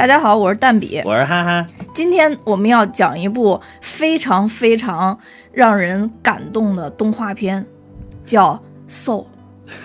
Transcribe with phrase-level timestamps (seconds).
[0.00, 0.98] 大家好，我是蛋比。
[1.04, 5.18] 我是哈哈，今天我们要讲一部非常非常
[5.52, 7.62] 让人感动的动画片，
[8.24, 8.58] 叫
[8.90, 9.26] 《Soul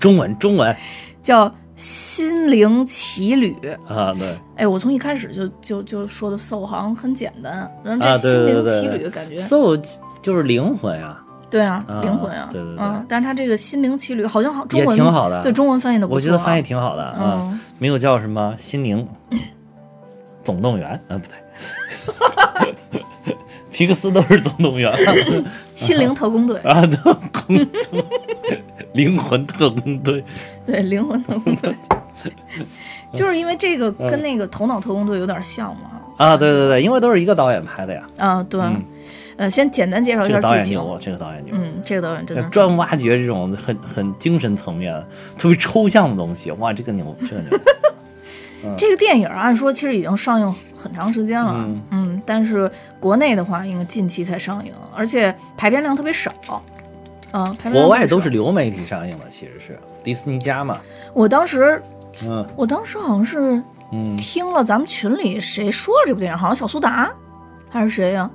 [0.00, 0.76] 中文中文
[1.22, 3.54] 叫《心灵奇旅》。
[3.86, 9.80] 啊，对哎，我从一开始就就就说的 “soul” 好像很简单，然后啊，这心灵奇旅感觉，soul
[10.22, 11.23] 就是灵魂啊，
[11.54, 12.84] 对啊，啊灵魂啊，对对对。
[12.84, 15.40] 嗯，但是他这个心灵奇旅好像好中也文挺好的。
[15.44, 17.14] 对中文翻译的我觉得翻译挺好的啊，
[17.48, 17.60] 嗯。
[17.78, 19.06] 没有叫什么心灵
[20.42, 22.74] 总动员啊，不对，
[23.70, 24.92] 皮克斯都是总动员。
[25.76, 27.68] 心灵特工队，啊，特工队，
[28.94, 30.24] 灵魂特工队。
[30.66, 31.72] 对，灵魂特工队，
[33.14, 34.10] 就是因为这个嗯。
[34.10, 35.82] 跟那个头脑特工队有点像嘛。
[36.16, 38.82] 啊，对对对，因为都是一个导演拍的呀，啊，对，嗯
[39.36, 40.78] 呃，先简单介绍一这个下剧情。
[40.78, 41.54] 导演牛，这个导演牛。
[41.56, 44.94] 嗯，这个导演真的专挖掘这种很很精神层面、
[45.38, 47.50] 特别抽象的东西，哇，这个牛，这个牛。
[48.78, 56.32] 这个电影啊按说其实已经上映很长时间了，嗯嗯，但是国内的话应该近期才上映，而且排片量特别少。
[57.32, 60.80] 嗯，排片量国外都是流媒体上映的，其实是迪士尼家嘛。
[61.12, 61.82] 我当时，
[62.22, 67.12] 嗯我当时好像是嗯，听了咱们群里谁说了这部电影，好像小苏打
[67.68, 68.30] 还是谁呀、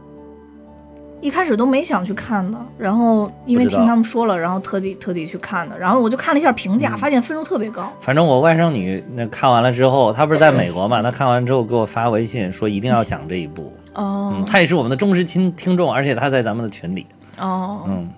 [1.21, 7.91] 一开始都没想去看的，然后因为听他们说了，然后特地特地去看的，然后我就看了一下评嗯价，发现分数特别高。
[7.99, 13.73] 反正我外甥女那看完了之后，她不是在美国嘛，她看完之后给我发微信说一定要讲这一部。
[13.93, 17.05] 哦、嗯，她也是我们的忠实听听众，而且她在咱们的群里。
[17.37, 18.09] 哦，嗯，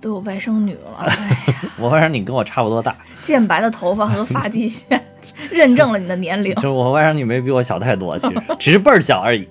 [0.00, 1.36] 都有外甥女了，哎，
[1.78, 5.00] 我外甥女跟我差不多大，渐白的头发和发际线，
[5.50, 6.60] 认证了你的年龄就。
[6.62, 9.46] 是我外甥女没比我小太多，其实只是倍儿小而已。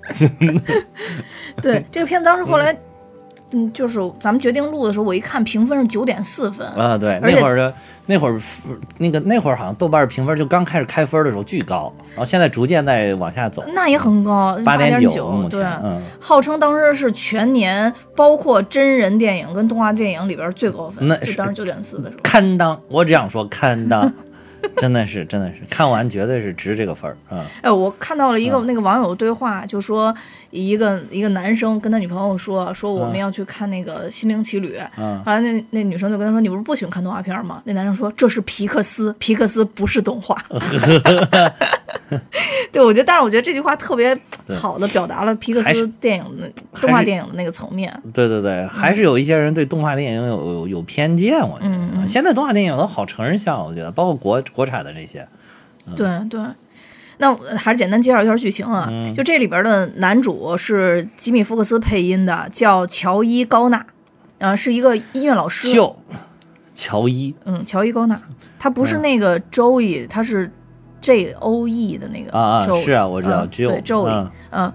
[1.62, 2.76] 对，这个片子当时后来，
[3.52, 7.74] 嗯，就是咱们决定录的时候，我一看评分是九点四分，啊，对，那会儿的
[8.06, 8.40] 那会儿
[8.98, 22.22] 那个那会儿好像豆瓣评分就刚开始开分的时候巨高，然后现在逐渐在往下走，那也很高，八点九对，，嗯，号称当时是全年包括真人电影跟动画电影里边最高分，那是当时九点四的时候。
[22.22, 24.12] 堪当，我只想说堪当，
[24.76, 27.44] 真的是真的是看完绝对是值这个分儿，嗯。
[27.62, 28.66] 哎，我看到了一个嗯。
[28.66, 30.14] 那个网友对话，就说
[30.50, 40.36] 一个一个男生跟他女朋友说，说我们要去看那个《心灵奇旅》，嗯后来那那女生就跟他说：“你不是不喜欢看动画片吗？”那男生说：“这是皮克斯， 皮克斯不是动画。
[42.72, 44.18] ”对，我觉得，但是我觉得这句话特别
[44.58, 46.50] 好的表达了皮克斯电影的
[46.80, 47.92] 动画电影的那个层面。
[48.12, 55.26] 对对对，还是有一些人对动画电影有有有偏见，我觉得、现在动画电影都好成人向，我觉得包括国国产的这些，
[55.96, 56.40] 对对。
[57.20, 59.14] 那我还是简单介绍一下剧情啊，嗯。
[59.14, 63.84] 就这里边的男主是吉米·福克斯配音的，叫乔伊·高纳，
[64.38, 65.70] 呃，是一个音乐老师。
[65.72, 65.94] 就
[66.74, 67.34] 乔伊。
[67.44, 68.18] 嗯，乔伊·高纳，
[68.58, 70.50] 他不是那个周易，他是
[71.02, 72.84] J O E 的那个啊啊，Joey。
[72.84, 74.72] 是啊，我知道，嗯只有对 Joey，嗯。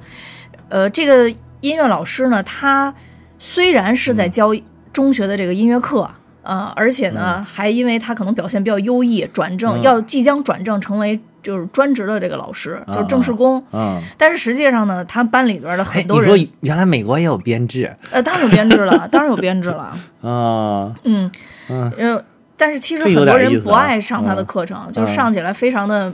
[0.94, 1.28] 这个
[1.62, 2.94] 音乐老师呢，他
[3.40, 4.16] 虽然是嗯。
[4.16, 4.52] 在教
[4.94, 6.10] 中学的这个音乐课，
[6.44, 7.44] 呃，而且呢，嗯。
[7.44, 9.82] 还因为他可能表现比较优异，转正、嗯。
[9.82, 13.64] 要即将转正成为就是专职的这个老师，啊就是正式工。
[13.72, 19.96] 嗯，但是实际上呢，他班里边的哎，很多人，你说原来美国也有编制呃，当然有编制了，当然有编制了，
[20.28, 21.32] 啊，嗯，
[21.70, 22.24] 嗯呃，
[22.58, 26.12] 但是其实很多人不爱上他的嗯课程，就是上起来非常的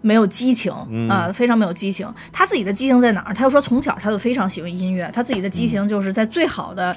[0.00, 2.12] 没有激情啊、嗯非常没有激情。
[2.32, 3.34] 他自己的激情在哪儿？
[3.34, 6.96] 他又说从小他就非常喜欢音乐，他自己的激嗯情就是在最好的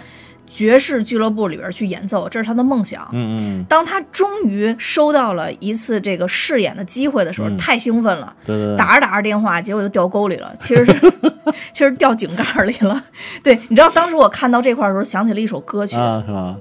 [0.53, 3.09] 爵士俱乐部里边去演奏，这是他的梦想。
[3.12, 10.53] 嗯嗯，当他终于收到了一次这个试演的机会的时候，嗯太兴奋了，对对对，打着打着电话，结果就掉沟里了。
[10.59, 10.94] 其实是，
[11.74, 13.03] 其实掉井盖里了。
[13.41, 16.56] 对，你知道当时我看到这块的时候，想起了一首歌曲，啊是吧？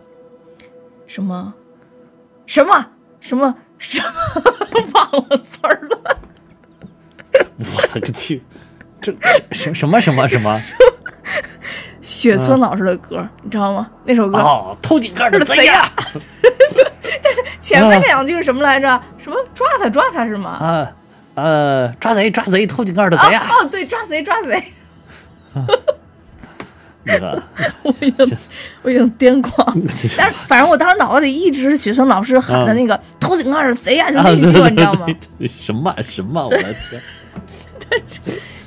[1.07, 1.53] 什么
[2.47, 2.87] 什么
[3.21, 6.19] 什么什么，忘了词儿了。
[7.59, 8.43] 我个去，
[9.01, 9.15] 这
[9.51, 10.59] 什什么什么什么？
[12.03, 13.89] 雪村老师的歌，你知道吗？
[14.05, 15.91] 那首歌、哦，偷井盖的是贼呀》，
[17.23, 17.43] 但是！
[17.61, 19.01] 前面那两句是什么来着？
[19.17, 20.51] 什么抓他抓他是吗？
[20.51, 20.93] 啊
[21.35, 23.49] 呃，抓贼抓贼，偷井盖的啊贼呀！
[23.49, 24.63] 哦，对，抓贼抓贼！
[27.05, 27.43] 那个，
[27.83, 28.37] 我已经
[28.83, 29.67] 我已经癫狂，
[30.17, 35.07] 但是反正我当时脑子里一直是雪村老师喊的那个“偷井盖的贼呀”，就啊，那一句，你知道吗？
[35.49, 36.45] 什么什么？
[36.45, 37.03] 我的天！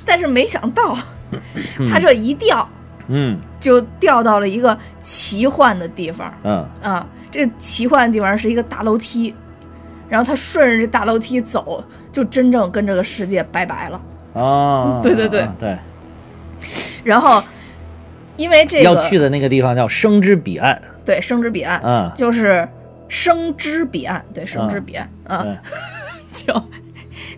[0.04, 0.98] 但是没想到，
[1.90, 2.68] 他这一掉
[3.08, 3.38] 嗯。
[3.60, 6.32] 就掉到了一个奇幻的地方。
[6.42, 6.66] 嗯。
[6.82, 9.34] 啊，这个奇幻的地方是一个大楼梯，
[10.08, 14.00] 然后他顺着这大楼梯走，就真正跟这个世界拜拜了。
[14.32, 15.40] 哦，对对对。
[15.40, 15.76] 啊对，
[17.04, 17.42] 然后，
[18.36, 20.80] 因为这个要去的那个地方叫生之彼岸。
[21.04, 22.68] 对生之彼岸，嗯，就是
[23.08, 25.56] 生之彼岸，对生之彼岸啊，对，
[26.46, 26.62] 就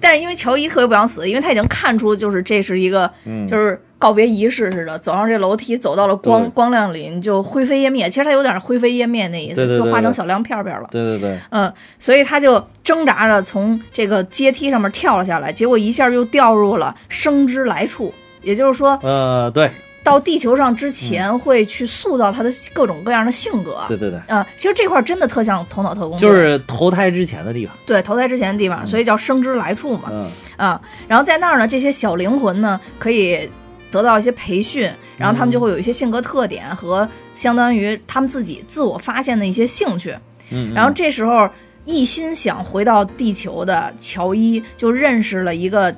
[0.00, 8.08] 但是因为乔伊特别不想死，因为他已经看出就是这是一个嗯，就是告别仪式似的，走上这楼梯，走到了光光亮里，你就灰飞烟灭。
[8.08, 10.88] 其实它有点灰飞烟灭那意思，对对对对就化成小亮片片了。
[10.90, 19.70] 对对对，嗯，所以他就挣扎着从这个阶梯上面跳了下来，结果一下又掉入了生之来处，也就是说呃，对
[20.04, 23.84] 到地球上之前会去塑造他的各种各样的性格。
[23.88, 27.76] 对对对，啊、其实这块儿真的特像头脑特工队，就是投胎之前的地方。
[27.84, 30.04] 对投胎之前的地方，所以叫生之来处嘛。
[30.10, 33.48] 嗯啊，然后在那儿呢，这些小灵魂呢可以
[33.90, 40.14] 得到一些培训，然后他们就会有一些性格特点和相当于他们自己自我发现的一些兴趣。
[40.50, 41.48] 嗯，然后这时候
[41.84, 45.94] 一心想回到地球的乔伊就认识了一个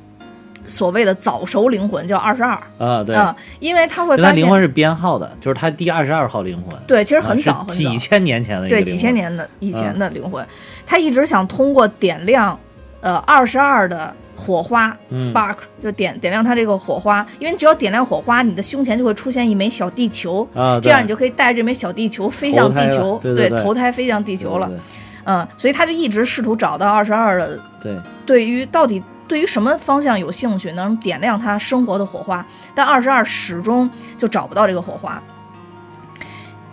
[0.66, 2.52] 所谓的早熟灵魂，叫二十二。
[2.78, 6.78] 啊，对，啊，因为他会发现，灵魂是编号的，就是他第二十二号灵魂。
[6.86, 7.74] 对，其实很啊早很早。
[7.74, 8.84] 几，千年前的对。
[8.84, 10.46] 几千年的以前的灵魂，
[10.86, 12.56] 他一直想通过点亮
[13.00, 20.48] 呃二十二的火花、嗯 spark，就点点亮它这个火花，因为你只要点亮火花，你的胸前就会出现一枚小地球。
[20.54, 24.66] 啊，这样你就可以带着这枚小地球飞向地球，对对对投胎飞向地球了。
[24.66, 24.78] 对
[25.24, 27.94] 嗯，所以他就一直试图找到二十二的对，
[28.24, 32.44] 对于到底对于什么方向有兴趣，能点亮他生活的火花，
[32.74, 35.22] 但二十二始终就找不到这个火花。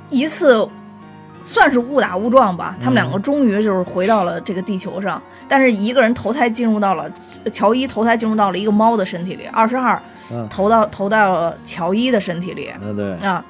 [0.10, 0.68] 一次
[1.48, 7.10] 算是误打误撞吧，他们两个终于就是回到了这个地球上，但是一个人投胎进入到了
[7.54, 9.98] 乔伊投胎进入到了一个猫的身体里，二十二
[10.30, 13.44] 嗯投到投到了乔伊的身体里嗯对，啊。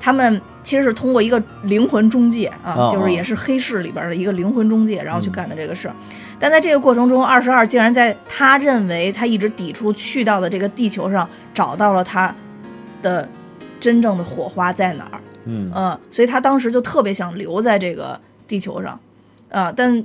[0.00, 5.94] 他们其实是通过一个灵魂中介啊，哦就是也是黑市里边的一个灵魂中介，然后去嗯干的这个事儿。
[6.38, 12.32] 但在这个过程中，二十二竟然在他认为他一直抵触去到的这个地球上，找到了他
[13.02, 13.28] 的
[13.80, 15.18] 真正的火花在哪儿。
[15.48, 15.72] 嗯。
[15.74, 19.00] 嗯，所以他当时就特别想留在这个地球上，
[19.50, 20.04] 啊，但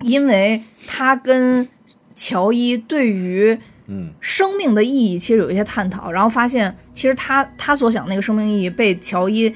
[0.00, 1.68] 因为他跟
[2.14, 4.12] 乔伊对于嗯。
[4.20, 9.54] 生命的意义其实有一些探讨，然后发现其实他他所想那个生命意义被乔伊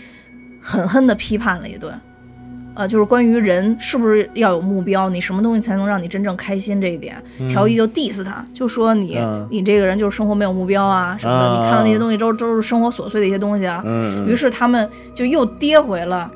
[0.60, 1.98] 狠狠的批判了一顿，
[2.78, 7.20] 呃，就是关于人是不是要有目标，你什么东西才能让你真正开心这一点，
[7.52, 16.30] 乔伊就 diss 他，就说你、嗯你这个人就是生活没有目标啊什么的，啊你看到那些东西都都是生活琐碎的一些东西啊，嗯，于是他们就又跌回了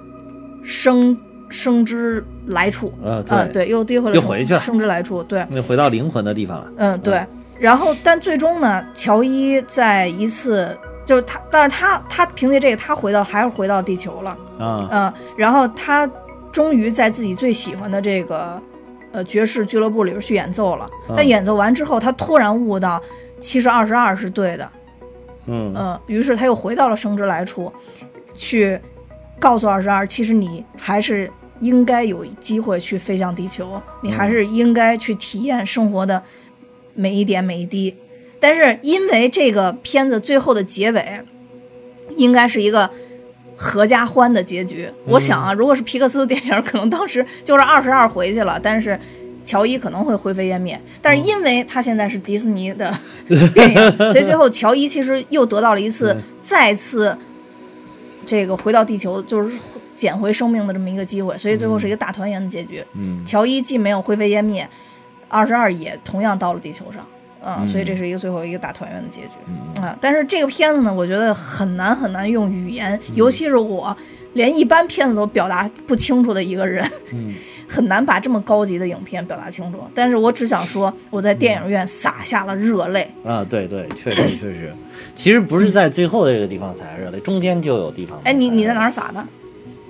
[0.65, 1.17] 生
[1.49, 6.67] 生之来处，呃啊，对，对，又跌回了生又回去了生之来处，对，又回到灵魂的地方了。
[6.79, 7.25] 嗯，对。
[7.61, 16.11] 然后，但最终呢，乔伊在一次就是他，但是他他凭借这个，他回到还是回到地球了，啊嗯，然后他
[16.53, 18.61] 终于在自己最喜欢的这个
[19.11, 20.89] 呃爵士俱乐部里边去演奏了。
[21.09, 23.01] 但嗯演奏完之后，他突然悟到，
[23.41, 24.71] 其实二十二是对的，
[25.47, 27.73] 嗯嗯，于是他又回到了生之来处，
[28.37, 28.79] 去
[29.41, 36.23] 告诉二十二，其实你还是应该有机会去飞向地球，你还是应该去体验生活的
[36.95, 37.97] 每一点每一滴。
[38.39, 41.21] 但是因为这个片子最后的结尾，
[42.17, 42.91] 应该是一个
[43.63, 44.91] 合家欢的结局。
[45.07, 48.99] 我想啊，如果是皮克斯的电影，可能当时就是二十二回去了，但是。
[49.45, 52.97] 乔伊可能会灰飞烟灭，但是因为他现在是迪士尼的
[53.53, 57.19] 电影， 所以最后乔伊其实又得到了一次再次
[58.25, 59.53] 这个回到地球，就是
[59.97, 62.85] 捡回生命的这么一个机会，所以最后是一个大团圆的结局。
[62.95, 64.65] 嗯乔伊既没有灰飞烟灭，
[65.27, 67.05] 二十二也同样到了地球上，
[67.45, 69.29] 嗯，嗯所以这是一个最后一个大团圆的结局。
[69.47, 73.97] 嗯啊，但是这个片子呢，我觉得很难很难用语言，嗯尤其是我
[74.35, 77.35] 连一般片子都表达不清楚的一个人，嗯
[77.69, 79.79] 很难把这么高级的影片表达清楚。
[79.95, 83.07] 但是我只想说，我在电影院洒下了热泪。
[83.25, 84.73] 啊，对对，确实确实，
[85.15, 88.21] 其实不是在最后这个地方洒热泪，中间就有地方。
[88.25, 89.25] 哎，你你在哪儿洒的？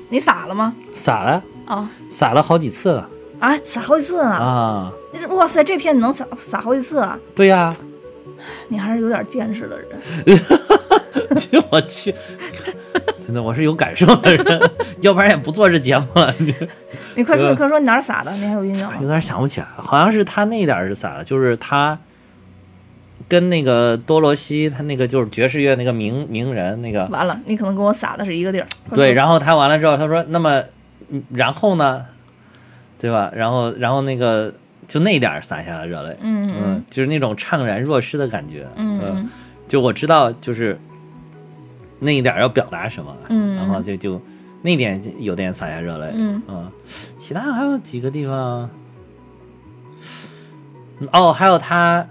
[0.08, 0.74] 你洒了吗？
[0.94, 1.42] 洒了？
[1.64, 3.08] 啊洒了好几次了
[3.42, 4.36] 啊，撒好几次啊！
[4.36, 4.92] 啊！
[5.10, 7.18] 你哇塞，这片你能撒撒好几次啊？
[7.34, 7.74] 对呀，
[8.68, 10.40] 你还是有点见识的人。
[11.70, 12.14] 我去，
[13.26, 14.70] 真的我是有感受的人，
[15.02, 16.32] 要不然也不做这节目了。
[16.38, 16.54] 你
[17.16, 18.30] 你快说，呃你快说，你哪儿撒的？
[18.34, 18.98] 你还有印象吗？
[19.02, 21.98] 有点想不起来，好像是他那点儿是撒的，就是他
[23.28, 28.66] 跟那个多罗西，他那个就是爵士乐那个名名人那个，完了，你可能跟我撒的是一个地儿。
[28.94, 30.62] 对，然后他完了之后，他说那么
[31.10, 32.04] 嗯然后呢，
[33.02, 33.30] 对吧？
[33.34, 34.54] 然后然后那个
[34.86, 36.84] 就那点儿洒下了热泪，嗯嗯。
[36.88, 39.30] 就是那种怅然若失的感觉，嗯嗯
[39.66, 40.78] 就我知道就是
[41.98, 43.56] 那一点儿要表达什么，嗯。
[43.56, 44.20] 然后就就
[44.62, 46.40] 那点有点洒下热泪，嗯。
[47.18, 48.70] 其他还有几个地方，
[51.00, 52.06] 嗯哦，还有他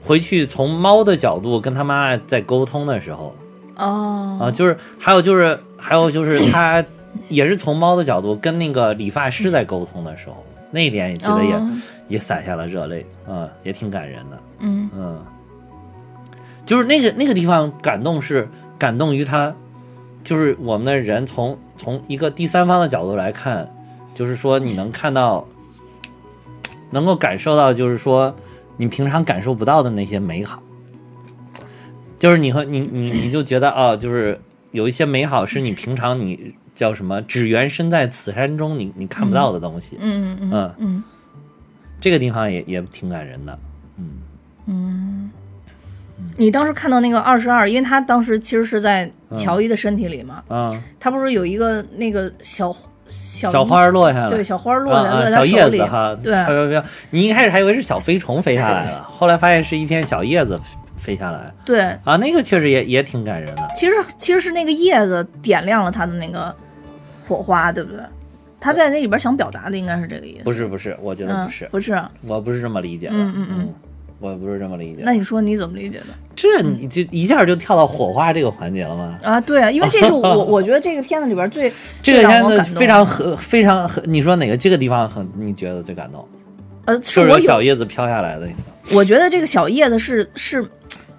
[0.00, 3.34] 回去从猫的角度跟他妈妈在沟通的时候
[3.76, 4.38] 哦。
[4.40, 6.84] 啊，就是还有就是还有就是他
[7.28, 11.70] 也是从猫的角度跟那个理发师在沟通的时候，那一点也觉得也、哦
[12.10, 14.90] 也洒下了热泪，嗯，也挺感人的，嗯。
[14.96, 15.24] 嗯，
[16.66, 19.54] 就是那个那个地方感动是感动于他，
[20.24, 23.72] 就是我们的人从从一个第三方的角度来看，
[24.12, 25.46] 就是说你能看到，
[26.90, 28.34] 能够感受到，就是说
[28.76, 30.60] 你平常感受不到的那些美好，
[32.18, 34.40] 就是你和你你你就觉得哦，就是
[34.72, 41.04] 有一些美好是你平常你叫什么，只缘身在此山中，你你看不到的东西，嗯嗯嗯嗯。
[42.00, 43.58] 这个地方也也挺感人的，
[43.98, 44.04] 嗯。
[44.64, 45.30] 嗯。
[46.38, 50.82] 你当时看到那个二十二，因为他当时其实是在乔伊的身体里嘛，啊。
[50.98, 52.74] 他不是有一个那个小
[53.06, 56.32] 小小花儿落下来，对，小花儿落啊在落在啊小叶子哈，对。
[56.32, 56.84] 飘飘飘。
[57.10, 60.58] 你一开始还以为是小飞虫飞下来了， 后来发现是一片小叶子
[60.96, 63.70] 飞下来对，啊，那个确实也也挺感人的。
[63.76, 66.54] 其实其实是那个叶子点亮了他的那个
[67.30, 68.00] 火花，对不对？
[68.60, 72.10] 他在那里边想表达的应该是这个意思，不是不是，我觉得嗯不是，不是啊？
[72.26, 73.14] 我不是这么理解的。
[73.14, 73.74] 嗯嗯嗯
[74.18, 75.00] 我不是这么理解。
[75.02, 76.06] 那你说你怎么理解的？
[76.36, 79.18] 这你就一下就跳到火花这个环节了吗？
[79.22, 81.72] 啊，对啊，因为这是我 我觉得这个片子里边最
[82.02, 86.28] 这个片子非常很非常很，你说哪个这个地方很你觉得最感动？
[86.84, 88.94] 呃，是就是我小叶子飘下来的那个。
[88.94, 90.62] 我觉得这个小叶子是是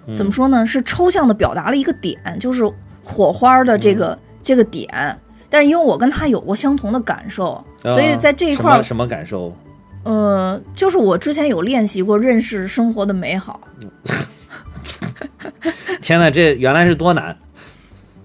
[0.06, 0.64] 嗯怎么说呢？
[0.64, 2.62] 是抽象的表达了一个点，就是
[3.02, 4.88] 火花的这嗯个、这个点。
[5.52, 9.54] 但是因为我跟他有过相同的感受，所以在这一块儿啊什么，什么感受？
[10.04, 13.60] 呃，就是我之前有练习过认识生活的美好，
[16.00, 17.36] 天哪，这原来是多难？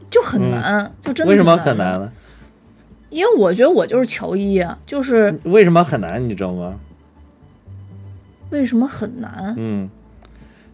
[0.10, 2.00] 就很难，就真的嗯为什么很难？
[2.00, 2.10] 呢？
[3.10, 6.24] 因为我觉得我就是乔伊啊，就是为什么很难？
[6.30, 6.76] 你知道吗？
[8.52, 9.54] 为什么很难？
[9.58, 9.90] 嗯，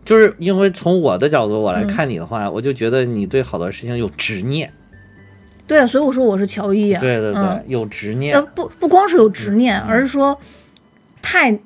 [0.05, 4.71] 就是因为从我的角度我来嗯看你的话，我就觉得你对好多事情有执念。
[5.65, 6.99] 对啊，所以我说我是乔伊啊。
[6.99, 8.41] 对对对，嗯有执念呃，。
[8.55, 10.37] 不不光是有执念，嗯而是说
[11.21, 11.57] 太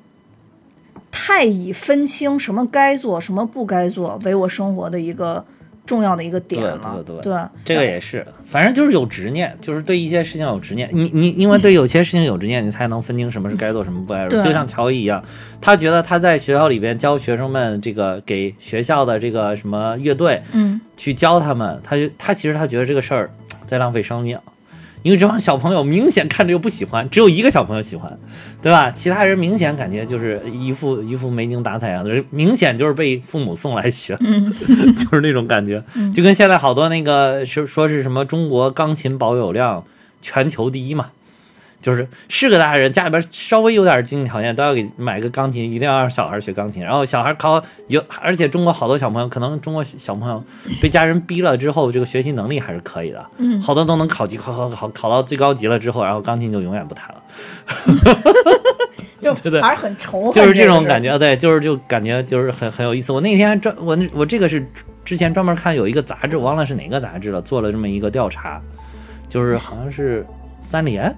[1.10, 5.44] 太以分清什么该做，什么不该做为我生活的一个
[5.84, 7.02] 重要的一个点对了。
[7.04, 10.88] 对对对这个也是，反正就是有执念，就是对一些事情有执念。
[10.92, 14.42] 你你因为对有些事情有执念，你才能分清什么是该做，什么不该做。
[14.44, 15.22] 就像乔伊一样，
[15.60, 23.30] 他觉得他在学校里边教学生们这个给学校的这个什么乐队嗯去教他们，他就他其实他觉得这个事儿
[23.68, 24.36] 在浪费生命。
[25.04, 28.18] 因为这帮小朋友明显看着又不喜欢，只有一个小朋友喜欢，
[28.60, 28.90] 对吧？
[28.90, 34.52] 其他人明显感觉就是一副一副没精打采样子，明显就是被父母送来学， 嗯
[34.96, 35.80] 就是那种感觉，
[36.12, 39.84] 就跟现在好多那个是说是什么中国钢琴保有量
[40.20, 41.10] 全球第一嘛，
[41.80, 50.42] 就是是个大人家里边稍微有点经济条件都要给买个钢琴，一定要让小孩学钢琴，然后小孩考有，而且中国好多小朋友可能中国小朋友
[50.80, 57.22] 被家人逼了之后，这个学习能力还是可以的，嗯，好多都能考级，考考考考到最高级了之后，然后钢琴就永远不弹了。
[59.20, 63.12] 就对对还是很愁，就是这种感觉，对，就是就感觉就是很很有意思。
[63.12, 64.64] 我那天还专我我这个是
[65.04, 68.60] 之前专门看有一个杂志，我忘了是哪个杂志了，做了这么一个调查，
[69.28, 70.24] 就是好像是
[70.60, 71.12] 三联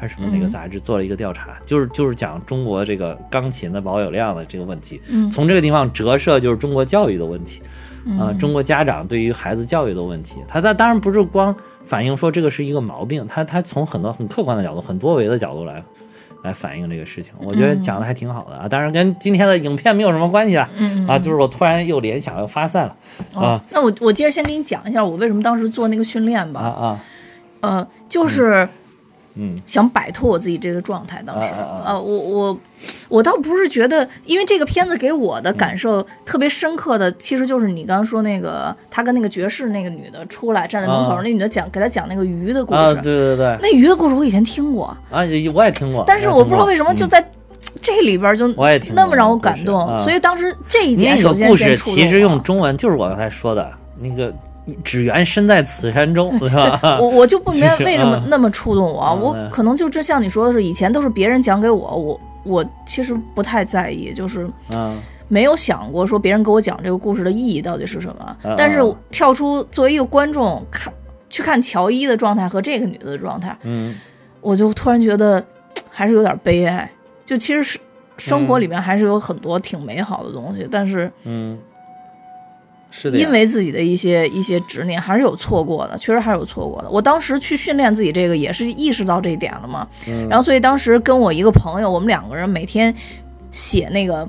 [0.00, 7.60] 还是什么哪个嗯杂志做了一个调查，就是就是讲中国这个钢琴的保有量的这个问题，嗯从这个地方折射就是中国教育的问题。
[8.18, 11.54] 啊、嗯中国家长对于孩子教育的问题，他他当然不是光
[11.84, 15.84] 反映说这个是一个毛病，他他从很多很客观的角度、很多维的角度来
[16.42, 18.66] 来反映这个事情，我觉得嗯讲的还挺好的啊。
[18.66, 22.96] 当然跟今天的影片没有什么关系啊，嗯啊，就是我突然又联想又发散了
[23.34, 26.60] 哦啊，那我我接着先给你讲一下我为什么当时做那个训练吧。
[26.62, 27.00] 啊啊，
[27.60, 28.66] 呃，就是
[29.34, 29.60] 嗯。
[29.66, 31.22] 想摆脱我自己这个状态。
[31.26, 31.52] 当时，
[31.84, 32.60] 呃，我我
[33.08, 41.20] 我倒不是觉得，因为这个片子给我的感受特别深刻的，其实就是你刚刚说那个他跟那个爵士那个女的出来站在门口，啊。
[41.22, 42.80] 那女的讲给他讲那个鱼的故事。
[42.80, 43.58] 啊，对对对。
[43.62, 45.20] 那鱼的故事我以前听过，啊，
[45.54, 47.20] 我也听过，但是我不知道为什么就在。
[47.20, 47.28] 在
[47.82, 48.48] 这里边就
[48.94, 49.98] 那么让我感动，啊。
[50.02, 54.32] 所以当时这一点那个首先故事先触动其实用中文就是我刚才说的那个
[54.84, 56.98] “只缘身在此山中”，是吧？
[57.00, 64.98] 我我就不明白为什么啊那么触动我，嗯我嗯可能就真像你说的是，以前都是别人讲给我，我我其实不太在意，就是嗯
[65.28, 68.54] 没有想过说别人给我讲这个故事的意义到底是什么嗯。
[68.58, 70.92] 但是嗯跳出作为一个观众看
[71.28, 73.94] 去看乔伊的状态和这个女的的状态，嗯
[74.40, 75.44] 我就突然觉得
[75.90, 76.90] 还是有点悲哀。
[77.24, 77.78] 就其实是
[78.18, 81.56] 生活里面还是有很多挺美好的东西，但是嗯，
[82.90, 86.90] 是的，因为自己的一些一些执念，还是有错过的，确实还是有错过的。
[86.90, 89.86] 我当时去训练自己这个，也是意识到这一点了嘛。
[90.08, 92.94] 嗯然后，所以当时跟我一个朋友，我们两个人每天
[93.50, 94.28] 写那个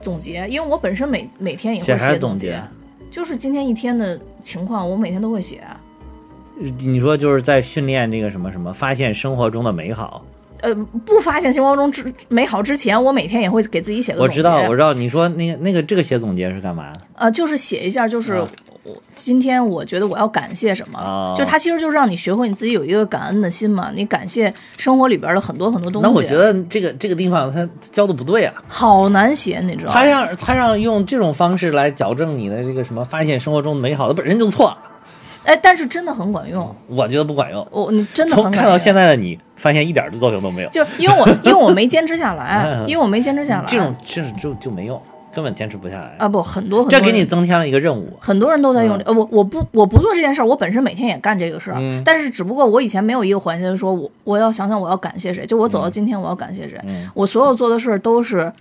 [0.00, 2.58] 总结，因为我本身每每天也会写总结，
[3.10, 5.60] 就是今天一天的情况，我每天都会写。
[6.78, 10.22] 你说就是在训练那个什么什么，发现生活中的美好，
[10.62, 10.74] 呃
[11.04, 14.32] 不发现生活中之美好之前，我每天也会给自己写个总结。
[14.32, 16.92] 我知道，我知道，你说那个那个这个写总结是干嘛？
[17.14, 18.46] 呃，就是写一下，就是啊
[18.82, 26.08] 我今天我觉得我要感谢什么，哦就它其实就是让你学会你自己有一个感恩的心嘛，你感谢生活里边的很多很多东西。
[26.08, 29.92] 那我觉得这个这个地方他教的不对啊，好难写，你知道吗？
[29.92, 34.76] 他让他让用这种方式来矫正你的这个什么发现生活中的美好，的本身就错，
[35.44, 37.66] 哎，但是真的很管用，我觉得不管用。
[37.70, 40.68] 我你真的很管用看到现在的你，发现一点儿的作用都没有。
[40.70, 45.00] 就因为我 因为我没坚持下来嗯，因为我没坚持下来，这种这种就就没用，
[45.32, 46.14] 根本坚持不下来。
[46.18, 48.16] 啊不很多很多这给你增添了一个任务。
[48.20, 58.52] 很多人都在用这，呃，我我不我不做这件事儿，我本身每天也干这个事儿，嗯但是只不过我以前没有一个环节，说我我要想想我要感谢谁，就我走到今天我要感谢谁，嗯我所有做的事儿都是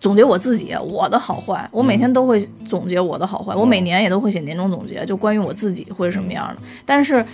[0.00, 7.24] 总结我自己我的好坏，我每嗯天都会总结我的好坏，我每年也都会写年终总结，就关于我自己会是什么样的，但是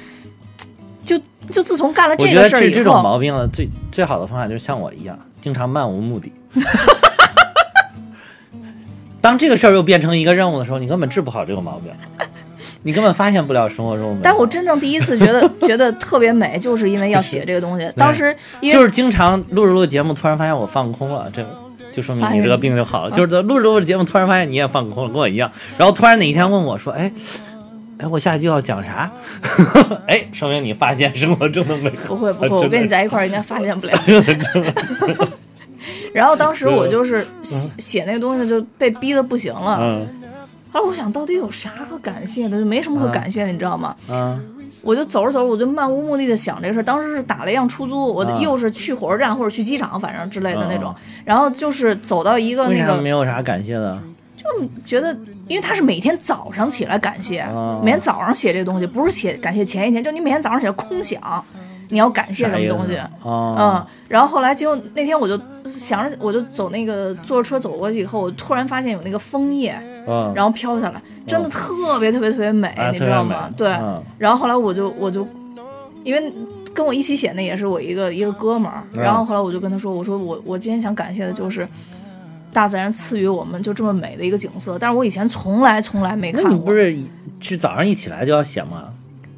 [1.05, 6.33] 就就自从干了这个事儿以得这这种，毛病的，最最好的方法就是像我一样，经常漫无目的。
[9.21, 11.91] 当这个事儿又变成一个任务的时候，你根本治不好这个毛病，
[12.83, 14.21] 你根本发现不了生活中美。
[14.23, 17.91] 但我真正第一次觉得 觉得特别美，就是因为要写这个东西。
[17.97, 21.43] 当时因为就是经常录着录着节目，突然发现我放空了，这
[21.95, 23.11] 就说明你这个病就好了。
[23.11, 25.51] 就是录着录着节目，突然发现你也放空了，跟我一样。
[25.79, 27.11] 然后突然哪一天问我说：“哎，
[27.99, 29.11] 哎，我下一句要讲啥？”
[30.09, 32.09] 哎，说明你发现生活中的美好。
[32.09, 33.99] 不会不会，我跟你在一块儿应该发现不了。
[36.13, 39.79] 然后当时我就是 写写那个东西就被逼的不行了。
[39.81, 40.07] 嗯
[40.73, 43.95] 后来我想到底有啥可感谢的，就没什么可感谢的，你知道吗？
[44.11, 46.83] 嗯我就走着走着，我就漫无目的的想这个事儿。
[46.83, 50.97] 当时是打了一辆出租，我啊又是去火车站或者去机场，反正之类的那种啊。
[51.25, 53.99] 然后就是走到一个那个没有啥感谢的？
[54.37, 54.47] 就
[54.85, 55.17] 觉得，
[55.49, 61.19] 因为他是每天早上起来感谢，哦每天早上写这个东西，不是写感谢前一天，就你每天早上写空想，
[61.95, 62.99] 你要感谢什么东西。
[63.23, 69.75] 哦，嗯，然后后来结果那天我就想着，我就走那个坐着车走过去以后，我突然发现有那个枫叶，
[70.07, 73.49] 嗯，然后飘下来，真的特别特别特别美，啊你知道吗？
[73.57, 73.69] 对。
[73.69, 75.27] 嗯然后后来我就我就，
[76.03, 76.33] 因为
[76.75, 81.67] 跟我一起写那也是我一个一个哥们儿，嗯然后后来我就跟他说，我说我我今天想感谢的就是。
[82.53, 86.53] 大自然赐予我们就这么美的一个景色，但是我以前从来从来没看过。
[86.53, 86.97] 你不是
[87.41, 88.85] 是早上一起来就要写吗？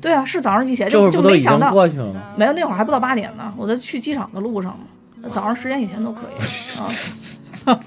[0.01, 2.21] 对啊，是早上一起写，就就没想到，过去了吗？
[2.37, 6.89] 没有那会儿还不到八点呢，我在去机场的路上嘛，早上十点以前都可以啊。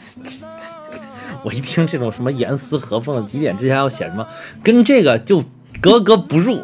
[1.43, 4.27] 我一听这种什么严丝合缝的几点之前要写什么，
[4.61, 5.41] 跟这个就
[5.79, 6.59] 格格不入，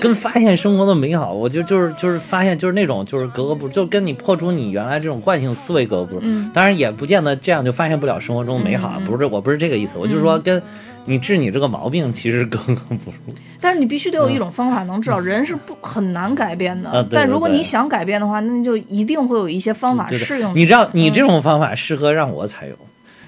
[0.00, 6.20] 跟发现生活的美好，我就就是就是发现就是那种就是格格不入，就跟你破除你原来这种惯性思维格格不入。
[6.24, 10.62] 嗯当然也不见得这样就发现不了生活中美好，啊嗯嗯不是我不是这个意思，我就是说跟
[11.06, 13.34] 你治你这个毛病其实格格不入。
[13.60, 17.06] 但是你必须得有一种方法能治好，人是不很难改变的。
[17.10, 22.76] 但如果你想改变的话，那就一定会有一些方法适用你知道，你嗯这种方法适合让我采用，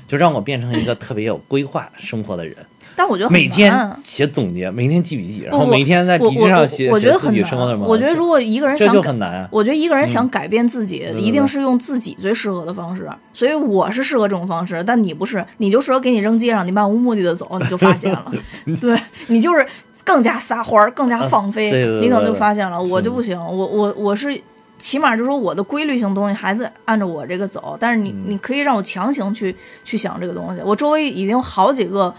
[0.07, 2.57] 就让我变成一个特别有规划生活的人。
[2.97, 7.33] 但我觉得很每天难写总结，每天记笔记，然后每天在笔记上写我我觉得很。
[7.33, 7.79] 难。
[7.81, 9.49] 我觉得如果一个人这想改就很难啊。
[9.53, 13.07] 我觉得一个人想改变自己，一定是用自己最适合的方式。
[13.33, 18.33] 所以我是适合这种方式，但你不是，你就适合给你扔街上，你漫无目的的走，你就发现了。
[18.81, 19.67] 对你就是
[20.03, 22.83] 更加撒欢儿，更加放飞，你可能就发现了。
[22.83, 24.41] 我就不行，我我我是。
[24.79, 30.61] 起码就是说我的规律性东西还是按照我这个走，但是你、嗯你可以让我强行去去想这个东西。
[30.63, 32.15] 我周围已经有好几个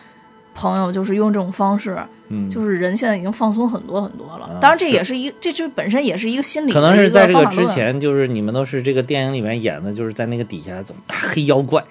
[0.57, 1.95] 朋友就是用这种方式，
[2.29, 4.57] 嗯，就是人现在已经放松很多很多了啊。
[4.59, 11.83] 当然，这也是一，这就本身也是一个心理可能是在这个之前，就是你们都是这个电影里面演的，就是在那个底下怎么大黑妖怪，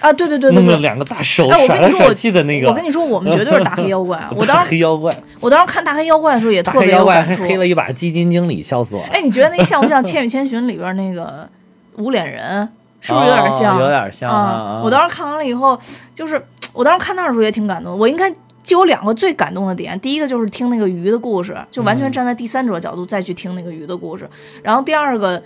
[0.00, 0.76] 啊，对对对对弄了。
[0.78, 2.68] 两个大手哎，我跟你说，甩去的那个。
[2.68, 4.20] 我跟你说，我们绝对是大黑妖怪。
[4.34, 7.44] 我当时黑妖怪，我当时看大黑妖怪的时候也特别黑妖怪还有感触。
[7.48, 9.08] 黑了一把基金经理，笑死我了。
[9.12, 11.48] 哎，你觉得那像不像《千与千寻》里边那个
[11.96, 12.68] 无脸人？
[13.02, 13.78] 是不是有点像？
[13.78, 14.82] 哦有点像！
[14.82, 15.80] 我当时看完了以后，
[16.14, 17.98] 就是我当时看那儿的时候也挺感动。
[17.98, 18.30] 我应该
[18.62, 24.28] 就有两个最感动的点，第一个就是听那个鱼的故事，就完嗯全站在第三者角度再去听那个鱼的故事。
[24.62, 25.42] 然后第二个，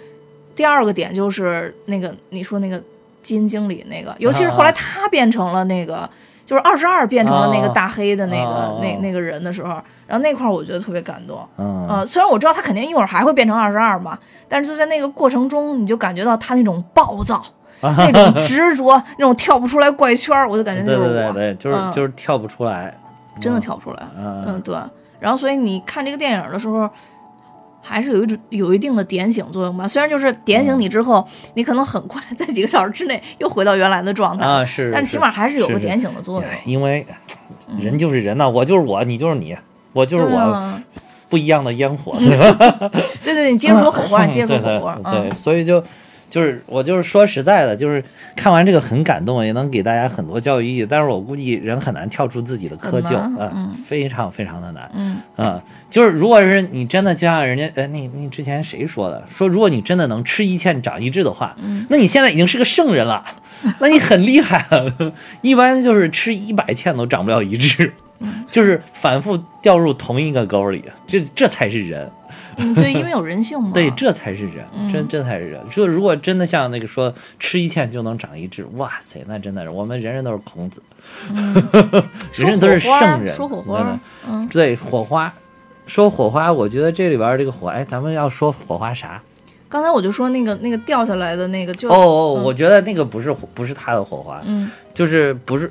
[0.54, 2.78] 第二个点就是那个你说那个
[3.22, 6.08] 基金经理那个，尤其是后来他变成了那个。
[6.46, 9.70] 就是二十二变成了那个哦大黑的那个、哦那那个人的时候，
[10.06, 11.38] 然后那块儿我觉得特别感动。
[11.56, 17.42] 嗯呃，虽然我知道他肯定一会儿还会变成二十二嘛，但是就在那个过程中，你就感觉到他那种暴躁、
[17.96, 22.94] 那种 执着、那种跳不出来怪圈儿，我就感觉就是我，对对对，就是嗯就是跳不出来，
[23.40, 24.02] 真的跳不出来。
[24.18, 24.74] 嗯嗯，对。
[25.20, 26.88] 然后，所以你看这个电影的时候，
[27.80, 29.86] 还是有一种有一定的点醒作用吧。
[29.88, 36.50] 虽然就是点嗯醒你之后，你可能很快在几个小时之内又回到原来的状态，啊是，但起码还是有个点醒的作用。
[36.66, 37.06] 因为
[37.78, 39.56] 人就是人呐，我就是我，你就是你，
[39.92, 40.82] 我就是我，啊
[41.30, 42.88] 不一样的烟火， 对吧？
[43.24, 45.82] 对对，你接着说火花，你接着对对说火花，对，嗯，所以就
[46.34, 48.02] 就是我就是说实在的，就是
[48.34, 50.84] 看完这个很感动，也能给大家很多教育意义。
[50.84, 54.90] 但是我估计人很难跳出自己的窠臼啊、嗯非常非常的难。
[54.96, 59.22] 嗯啊、就是如果是你真的就像人家，呃，那那之前谁说的？
[59.32, 63.24] 说如果你真的能吃一堑长一智的话，嗯那你现在已经是个圣人了，
[63.78, 65.12] 那你很厉害了。
[65.40, 67.92] 一般就是吃一百堑都长不了一智，嗯
[68.50, 72.10] 就是反复掉入同一个沟里，这这才是人。
[72.56, 75.60] 嗯，对， 因为有人性嘛，对，这才是人，嗯真这才是人。
[75.70, 80.82] 说如果真的像那个说吃一堑就能长一智，哇塞，那真的是我们人人都是孔子，
[82.36, 83.34] 人人都是圣人。
[83.34, 85.32] 说火花嗯，对火花，
[85.86, 89.20] 说火花，我觉得这里边儿这个火，哎，咱们要说火花啥？
[89.68, 95.70] 刚才我就说那个那个掉下来的那个就哦我觉得那个不是火不是他的火花，嗯就是不是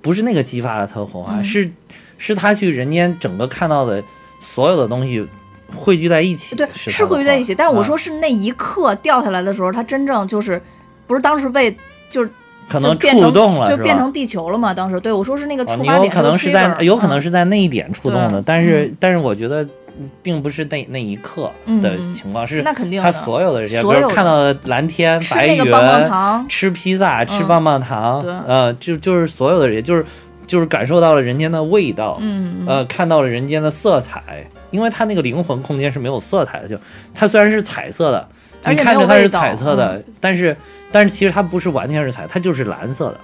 [0.00, 1.44] 不是那个激发了他的火花，嗯。
[1.44, 1.70] 是
[2.18, 4.02] 是他去人间整个看到的
[4.38, 5.26] 所有的东西
[5.74, 10.60] 汇聚在一起，对是是汇聚在一起，但是我说是、那一刻掉下来的时候，他真正就是
[11.06, 11.74] 不是当时被
[12.10, 12.30] 就是
[12.68, 14.74] 可能触动了，就变成地球了嘛？
[14.74, 15.00] 当时。
[15.00, 18.42] 对我说是那个哦，触发点，可能是在，有可能是是在那一点触动的，对。
[18.44, 19.66] 但是、但是我觉得
[20.22, 21.50] 并不是那那一刻
[21.82, 28.32] 的嗯情况，是那肯定他所有的这些，比如看到的蓝天、白云、棒棒糖，吃披萨、吃嗯棒棒糖，对。
[28.46, 30.04] 呃，就就是所有的人，就是
[30.46, 36.78] 就是感受到了人间的味道，嗯，呃，看到了人间的色彩，因为它那个灵魂空间是没有色彩的，就
[37.14, 38.28] 它虽然是彩色的，
[38.68, 40.56] 你看着它是彩色的，但是
[40.92, 43.20] 但是其实它不是完全是彩，它就是蓝色的。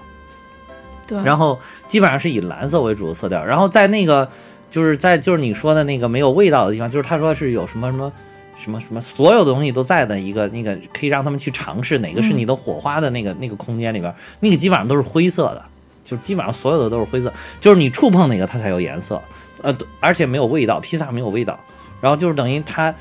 [1.08, 3.44] 对，然后基本上是以蓝色为主的色调。
[3.44, 4.28] 然后在那个
[4.70, 8.12] 就是在就是你说的那个没有味道的地方，就是他说是有什么什么
[8.56, 12.38] 什么什么所有的东西都在的一个那个可以让他们去尝试哪个是嗯。
[12.38, 15.64] 你的火花的那个、那个空间里边，那个基本上都是灰色的，
[16.04, 19.20] 就基本上所有的都是灰色，就是你触碰哪个它才有颜色，
[19.62, 21.58] 呃，而且没有味道，披萨没有味道，
[22.00, 22.94] 然后就是等于他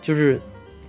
[0.00, 0.40] 就是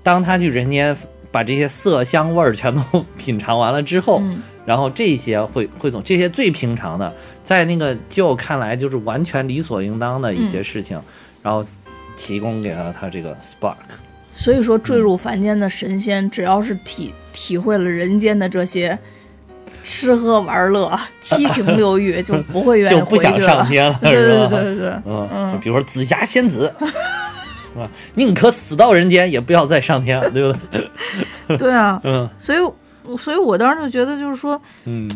[0.04, 0.96] 当他去人间。
[1.34, 2.82] 把这些色香味儿全都
[3.18, 11.02] 品尝完了之后，嗯然后这些汇汇总这些最平常的，在那个就看来就是完全理所应当的一些事情，
[11.42, 11.66] 然后
[12.16, 13.76] 提供给了他这个 spark。
[14.34, 18.98] 所以说坠入凡间的神仙，只要是体体会了人间的这些
[19.84, 23.58] 吃喝玩乐、七情六欲，就不会愿意就不想回去了。
[23.58, 24.48] 上天了， 对吧？
[24.50, 27.88] 对对对对，嗯，嗯就比如说紫霞仙子， 是吧？
[28.16, 30.58] 宁可死到人间，也不要再上天了，对不
[31.48, 31.58] 对？
[31.58, 32.60] 对啊，嗯所以
[33.18, 35.10] 所以我当时就觉得，就是说，嗯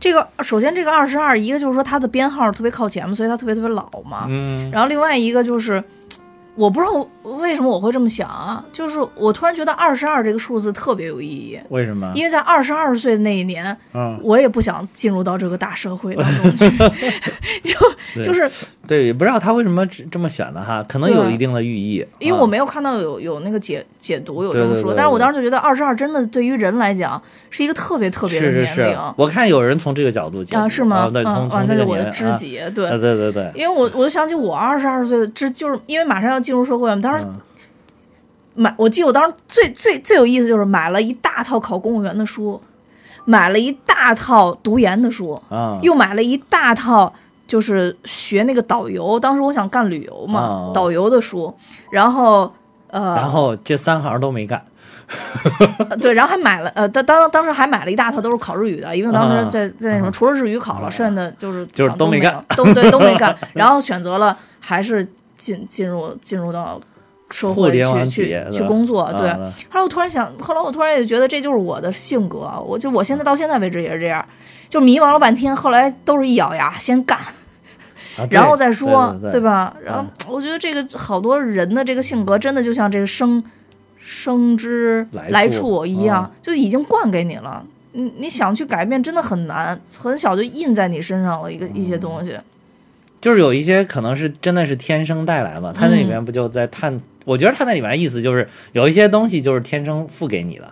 [0.00, 4.26] 这个首先这个二十二，一个就是说它的编号特别靠前嘛，所以它特别特别老嘛。
[4.28, 5.82] 嗯然后另外一个就是，
[6.54, 12.10] 我不知道为什么我会这么想啊，就是我突然觉得二十二这个数字特别有意义，为什么？
[12.14, 16.70] 因为在二十二岁的那一年，嗯，我也不想进入到这个大社会当中去，
[17.62, 18.50] 就就是
[18.86, 22.04] 对，也不知道他为什么只这么选的哈，可能有一定的寓意。
[22.18, 28.74] 因为啊我没有看到有有那个解解读有这么说，但是我当时就觉得二十二真的对于人来讲是一个特别特别的年龄。
[28.74, 31.10] 是，我看有人从这个角度讲啊，是吗？
[31.12, 32.86] 嗯，哇，从这个那是我的知己，对。
[32.86, 37.00] 啊，对对对，因为我我就想起我二十二岁的，这就是因为马上要进入社会嘛。
[37.02, 37.40] 当时嗯
[38.54, 42.60] 买，我记得我当时最最最有意思就是买了一大套考公务员的书，
[43.24, 47.12] 买了一大套读研的书，啊，又买了一大套
[47.46, 49.20] 就是学那个导游。
[49.20, 51.54] 当时我想干旅游嘛，哦导游的书，
[51.92, 52.52] 然后
[52.88, 54.60] 呃，然后这三行都没干。
[55.88, 65.06] 呃对，然后还买了呃，当当当时还买了一大套都是考日语的，因为当啊时在在那什么，除了日语考了，啊剩下的就是就是都没干，都对都没干，然后选择了还是
[65.38, 66.78] 进进入进入到
[67.30, 69.28] 社会去去去工作，对。
[69.28, 74.24] 啊后来我突然想，后来我突然也觉得这就是我的性格，我就我现在到现在为止也是这样，
[74.68, 77.18] 就迷茫了半天，后来都是一咬牙先干，
[78.16, 79.74] 啊然后再说，对对对吧？
[79.84, 83.42] 然后我觉得这个好多人的这个性格，真的就像这个生
[83.98, 87.64] 生之来来处处一样，嗯就已经灌给你了。
[87.92, 92.36] 你你想去改变，真的很难，很小就印在你身上了一个一些东西。
[93.20, 97.00] 就是有一些可能是真的是天生带来嘛，他那里面不就在探？
[97.28, 100.66] 我觉得他那里面意思就是有一些东西就是天生赋给你的，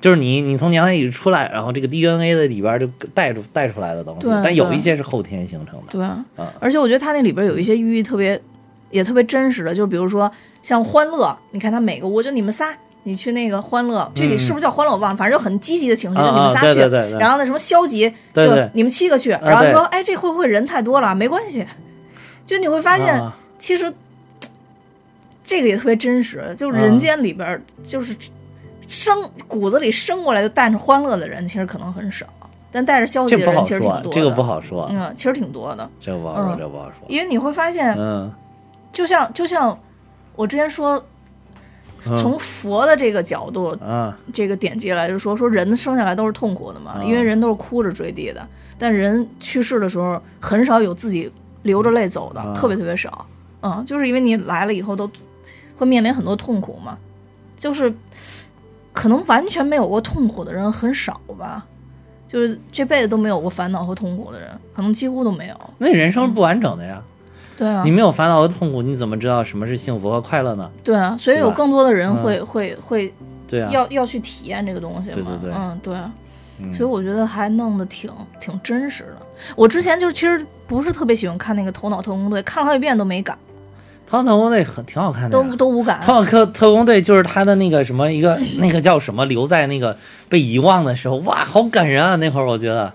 [0.00, 5.92] 就是你你从娘胎里出来，然后这个 DNA 的里边就带出带出来的东西，对对但有一些是后天形成的。
[5.92, 8.40] 对，啊而且我觉得他那里边有一些寓意特别，
[8.90, 10.28] 也特别真实的，就比如说
[10.62, 16.66] 像欢乐，你看他每个，我就你们仨，你去那个欢乐，具体是不是叫欢乐我忘了，反正就很积极的情绪，就你们仨去。
[16.66, 17.18] 对对对对。
[17.20, 21.14] 然后那什么消极，就你们七个去，然后说，哎，这会不会人太多了？
[21.14, 21.64] 没关系，
[22.44, 23.32] 就你会发现，啊。
[23.56, 23.90] 其实
[25.44, 28.16] 这个也特别真实，就是人间里边儿就是
[28.88, 32.26] 生骨子里生过来就带着欢乐的人，其实可能很少，
[32.72, 34.10] 但带着消极的人其实挺，多的。
[34.10, 37.06] 这个不好说，嗯，其实挺多的，这个不好说，嗯这个不好说。
[37.08, 38.32] 因为你会发现，嗯
[38.90, 39.78] 就像就像
[40.34, 40.96] 我之前说，
[42.06, 48.46] 嗯从佛的这个角度，嗯，这个典籍来就说说人生下来都是痛苦的嘛，啊因为人都是哭着坠地的，
[48.78, 51.30] 但人去世的时候很少有自己
[51.62, 53.26] 流着泪走的，啊特别特别少。
[53.66, 55.10] 嗯，就是因为你来了以后都
[55.76, 56.98] 会面临很多痛苦嘛，
[57.56, 57.92] 就是
[58.92, 61.66] 可能完全没有过痛苦的人很少吧，
[62.28, 65.54] 就是这辈子都没有过烦恼和痛苦的人，可能几乎都没有。
[65.78, 67.02] 那人生是不完整的呀，
[67.56, 70.70] 对啊你，没有烦恼和痛苦，你怎么知道什么是幸福和快乐呢？
[70.82, 73.14] 对啊，所以有更多的人嗯会、会会
[73.46, 75.14] 对啊，要要去体验这个东西嘛。
[75.14, 75.96] 对对对嗯，对。
[75.96, 78.08] 嗯所以我觉得还弄得挺
[78.40, 79.26] 挺真实的。
[79.56, 83.36] 我之前就其实不是特别喜欢看那个《头脑特工队》，看了好几遍都没感，
[84.06, 85.56] 头脑特工队很挺好看的都。
[85.56, 86.00] 都无感。
[86.04, 89.96] 头脑特特工队就是他的那个什么一个那个叫什么留在那个
[90.28, 92.16] 被遗忘的时候，哇，好感人啊！
[92.16, 92.92] 那会儿我觉得，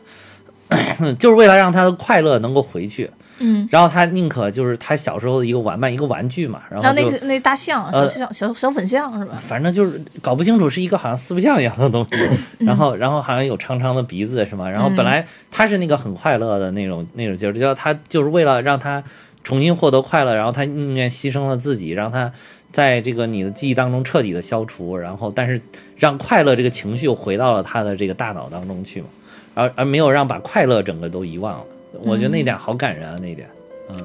[1.18, 9.36] 就是为了让他的快乐能够回去，嗯，然后他宁可就是他小时候的一个玩伴，一个玩具嘛，然然后那个那大象，小呃小小小粉象是吧？
[9.38, 12.18] 反正就是搞不清楚是一个好像四不像一样的东西，
[12.60, 14.70] 嗯然后然后好像有长长的鼻子是吗？
[14.70, 19.04] 然后本来他是那个很快乐的那种那种劲儿，就他就是为了让他
[19.50, 22.32] 重新获得快乐，然后他宁愿牺牲了自己，让他
[22.72, 25.60] 在这个你的记忆当中彻底的消除，然后但是
[25.98, 29.08] 让快乐这个情绪又回到了他的这个大脑当中去嘛，
[29.56, 31.66] 而而没有让把快乐整个都遗忘了。
[32.04, 33.50] 我觉得那点好感人啊，那点。
[33.92, 33.98] 嗯，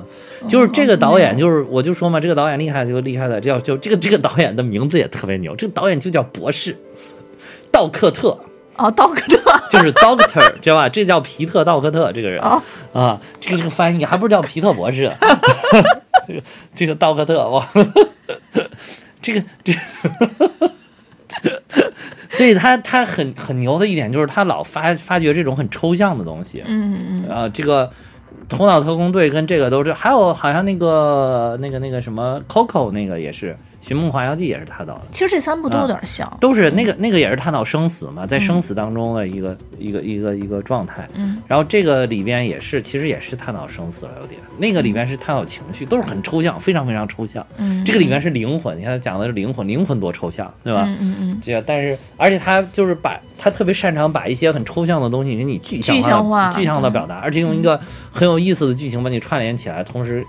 [0.48, 6.74] 就是这个导演，就是我就说嘛，这个导演厉害就厉害在，叫就这个这个导演的名字也特别牛，这个导演就叫博士，
[7.70, 8.38] 道克特，
[8.76, 9.38] 哦，道克特，
[9.70, 10.88] 就是 Doctor，知道吧？
[10.88, 12.40] 这叫皮特道克特这个人。
[12.42, 12.60] 哦。
[12.92, 15.12] 啊，这个这个翻译还不是叫皮特博士，
[16.26, 16.42] 这个
[16.74, 17.66] 这个道克特哇，
[19.20, 19.78] 这个这个。
[22.36, 27.28] 所以他他很很牛的一点就是他老发发掘这种很抽象的东西，嗯嗯。
[27.28, 27.88] 啊，这个
[28.48, 33.52] 头脑特工队跟这个都是，还有好像那个那个那个什么 Coco 那个也是
[33.86, 36.26] 《寻梦环游记》也是他导的，其实这三部都啊有点像。
[36.40, 41.06] 都是那个那个也是探讨生死嘛，在生死当中的一个、一个一个一个状态。
[41.14, 44.40] 嗯，然后这个里边也是，其实也是探讨生死了，有点。
[44.56, 47.46] 那个里边是探讨情绪，都是很抽象，非常非常抽象。
[47.58, 50.84] 嗯，这个里面是灵魂，你看他讲的是灵魂，灵魂多抽象，对吧？
[50.86, 57.78] 嗯嗯嗯，这但是而且他就是把他特别擅长把一些很抽象的东西给你具象具象化具象的表达，而且用一个
[58.10, 60.24] 很有意思的剧情把你串联起来，同时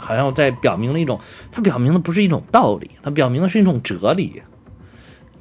[0.00, 1.20] 好像在表明了一种，
[1.52, 4.42] 它表明的不是一种道理，它表明的是一种哲理。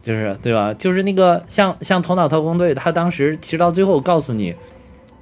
[0.01, 0.73] 就是对吧？
[0.73, 4.55] 就是那个像像头脑特工队，他当时其实到最后告诉你，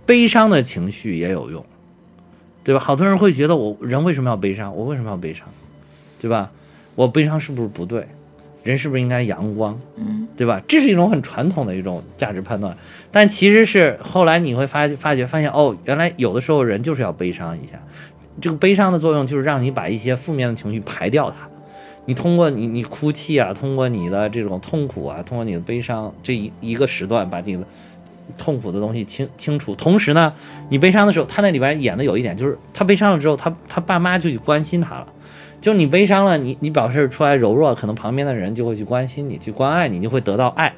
[0.05, 1.65] 悲伤的情绪也有用，
[2.63, 2.79] 对吧？
[2.79, 4.73] 好多人会觉得我人为什么要悲伤？
[4.77, 5.47] 我为什么要悲伤？
[6.21, 6.51] 对吧？
[6.93, 8.07] 我悲伤是不是不对？
[8.63, 9.77] 人是不是应该阳光？
[9.95, 10.61] 嗯，对吧？
[10.67, 12.77] 这是一种很传统的一种价值判断，
[13.11, 17.81] 但其实是后来你会发发觉发现哦，原来有的时候人就是要悲伤一下，
[18.39, 21.47] 这个悲伤的作用就是让你把一些负面的情绪排掉它。
[22.05, 27.63] 你通过你你哭泣啊，通过你的这种痛苦啊，通过你的悲伤这一一个时段，把你的
[28.37, 29.75] 痛苦的东西清清除。
[29.75, 30.33] 同时呢，
[30.69, 35.07] 你悲伤的时候，他那里边演的有一点就是，他悲伤了之后，他他爸妈就去关心他了。
[35.59, 40.71] 就是你悲伤了，你你表示出来柔弱，可能旁边的人就会去关心你，去关爱你，你就会得到爱，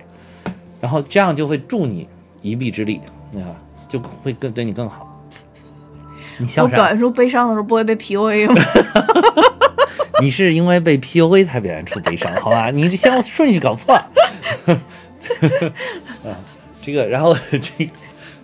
[0.80, 2.08] 然后这样就会助你
[2.42, 3.02] 一臂之力，
[3.34, 3.56] 对吧？
[3.88, 5.09] 就会更对你更好。
[6.40, 6.76] 你我笑啥？
[6.76, 8.56] 表现出悲伤的时候不会被 PUA 吗？
[10.22, 12.72] 你是因为被 PUA 才表现出悲伤，好吧？
[12.72, 14.12] 你这先后顺序搞错了。
[16.26, 16.34] 啊，
[16.82, 17.92] 这个，然后这个，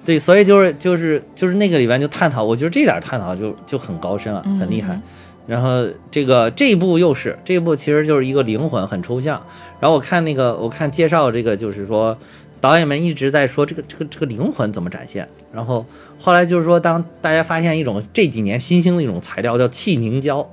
[0.06, 4.94] 对，所以就是就是就是那个里边就探讨，我觉得这点探讨就就很高深了，很厉害。
[4.94, 5.02] 嗯
[5.48, 9.40] 然后这个这一部又是这一部，其实就是一个灵魂很抽象。
[9.80, 12.18] 然后我看那个我看介绍这个，就是说
[12.66, 15.30] 导演们一直在说这个这个这个灵魂怎么展现。
[15.54, 15.86] 然后
[16.20, 20.50] 后来就是说，当大家发现一种这几年新兴的一种材料叫气凝胶，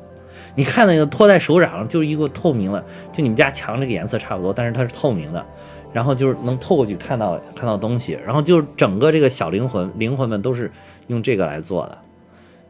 [0.55, 5.42] 你看那个托在手掌上就是一个透明的，就你们家墙这个颜色差不多，但是它是透明的。
[5.90, 10.70] 然后就是能透过去看到看到东西，然后就是整个这个小灵魂灵魂们都是
[11.07, 11.96] 用这个来做的，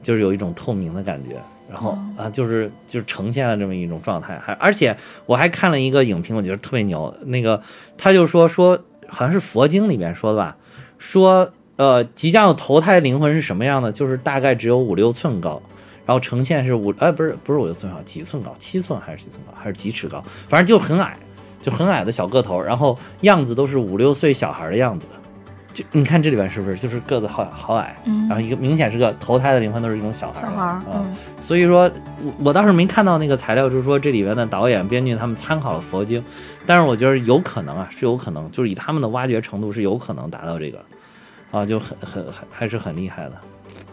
[0.04, 1.30] 就是有一种透明的感觉。
[1.68, 7.12] 然后啊，就是就是呈现了这么一种状态，还而且我还看了一个影评，我觉得特别牛。
[7.24, 7.60] 那个
[7.98, 8.78] 他就说说
[9.12, 10.56] 好像是佛经里面说的吧，
[10.96, 15.60] 说呃即将要投胎的灵魂是什么样的，就是大概只有五六寸高，
[16.06, 21.16] 然后呈现是五哎不是不是五六寸高，几寸高，七寸还是几寸高，还是几尺高，反正就很矮，
[21.60, 25.06] 就很矮的小个头，然后样子都是五六岁小孩的样子。
[25.74, 26.76] 就你看这里边是不是？
[26.76, 28.28] 就是个子好好矮，嗯。
[28.28, 31.16] 然后一个明显是个投胎的灵魂都是一种小孩儿小孩嗯。
[31.40, 31.90] 所以说
[32.22, 36.22] 我我倒是没看到那个材料，就是说这里边的导演编剧他们参考了佛经，
[36.66, 40.84] 但是我觉得有可能啊，是有可能，就是以他们的挖掘程度是有可能达到这个，
[41.50, 43.32] 啊，就很很很还是很厉害的。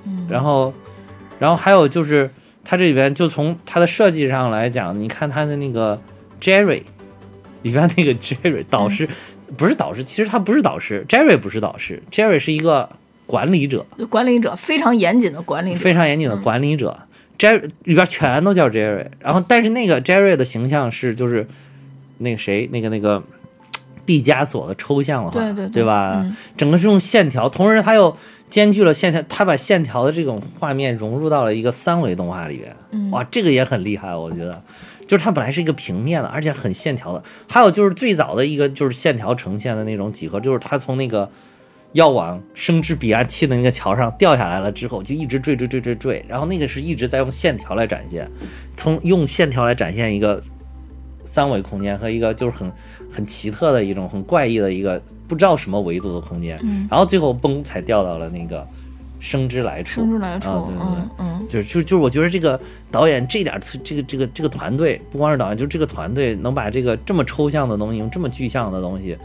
[0.06, 0.28] 嗯。
[0.30, 0.74] 然后，
[1.40, 2.30] 然后还有就是
[2.64, 6.00] 它这里边就从它的设计上来讲，你看它的那个
[6.40, 6.84] Jerry
[7.64, 9.10] 里边那个 Jerry 导师、
[9.58, 12.90] 不是导师，其实他不是导师，Jerry 不是导师，Jerry 是一个
[13.26, 16.98] 管理者，管理者非常严谨的管理者，非常严谨的管理者。
[17.38, 21.48] Jerry 里边全都叫 Jerry，然后但是那个 Jerry 的形象是就是
[22.20, 23.22] 那个谁那个那个
[24.06, 26.22] 毕加索的抽象化，对对对吧？
[26.24, 28.16] 嗯整个是用线条，同时他又
[28.50, 34.62] 兼具了线条，他把线条的这种画面融入到了一个三维动画里边，嗯哇，这个也很厉害，我觉得。
[35.08, 37.24] 就是它本来是一个平面的，而且很线条的。
[37.48, 41.28] 还有就是最早的一个就是线条呈现的那种几何，就是他从那个
[41.94, 48.30] 要往生之彼岸去的那个桥上掉下来了之后，就一直坠坠坠坠坠，然后那个是一直在用线条来展现，
[48.78, 50.40] 从用线条来展现一个
[51.30, 52.72] 三维空间和一个就是很
[53.12, 58.68] 很奇特的一种很怪异的一个不知道什么维度的空间，嗯然后最后嘣才掉到了那个
[59.20, 60.86] 生之来处，生之来处，啊，对对对。
[60.88, 69.16] 嗯嗯就是就就是我觉得这个导演这点这个这个这个团队不光是导演，就这个团队能把这个这么抽象的东西用这么具象的东西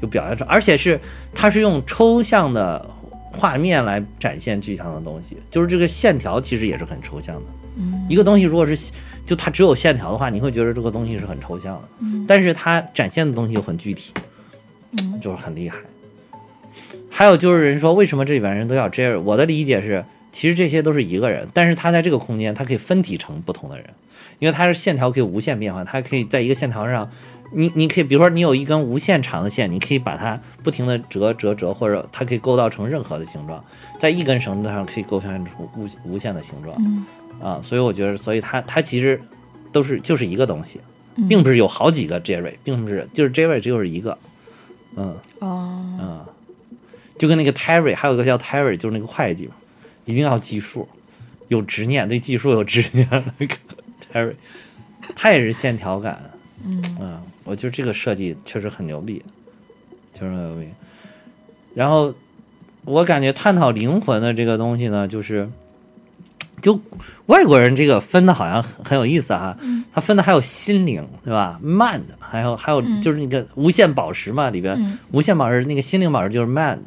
[0.00, 0.98] 就表现出来，而且是
[1.32, 2.84] 他是用抽象的
[3.32, 7.42] 画面来展现具象的东西，就是这个线条其实也是很抽象的。
[7.76, 8.76] 嗯一个东西如果是
[9.24, 12.24] 就它只有线条的话，你会觉得这个东西是很抽象的，嗯。
[12.26, 14.12] 但是它展现的东西又很具体，
[14.98, 15.20] 嗯。
[15.20, 15.78] 就是很厉害。
[17.10, 19.20] 还有就是人说为什么这里边人都叫 Jerry？
[19.20, 23.86] 我的理解是，其实这些都是一个人，但是他在这个空间，他可以分体成不同的人，
[24.38, 27.10] 因为它是线条可以无限变化，它可以在一个线条上，
[27.52, 33.62] 你你可以比如说你有一根无限长的线，你可以把它不停的折折折，或者它可以构造成任何的形状，
[34.00, 36.74] 在一根绳子上可以构成出无无限的形状。
[36.78, 37.04] 嗯
[37.40, 39.20] 啊，所以我觉得，所以它它其实
[39.70, 40.80] 都是就是一个东西，
[41.16, 44.18] 嗯并不是有好几个 Jerry，并不是就是 Jerry 只有一个，
[44.96, 45.16] 嗯。
[45.40, 46.24] 哦，嗯，
[47.18, 49.54] 就跟那个 Terry，还有一个叫 Terry，就是那个会计嘛，
[50.04, 50.88] 一定要计数，
[51.48, 53.56] 有执念，对技术有执念那个
[54.12, 54.34] Terry，
[55.16, 56.30] 他也是线条感，
[56.64, 59.20] 嗯我觉得这个设计确实很牛逼，
[60.12, 60.68] 确实很牛逼。
[61.74, 62.14] 然后
[62.84, 65.50] 我感觉探讨灵魂的这个东西呢，就是
[66.62, 66.80] 就
[67.26, 69.54] 外国人这个分的好像很很有意思哈，
[69.92, 74.98] 他分的还有心灵对吧？mind，还有还有就是那个无限宝石嘛，里边、嗯。
[75.10, 76.78] 无限宝石那个心灵宝石就是 mind，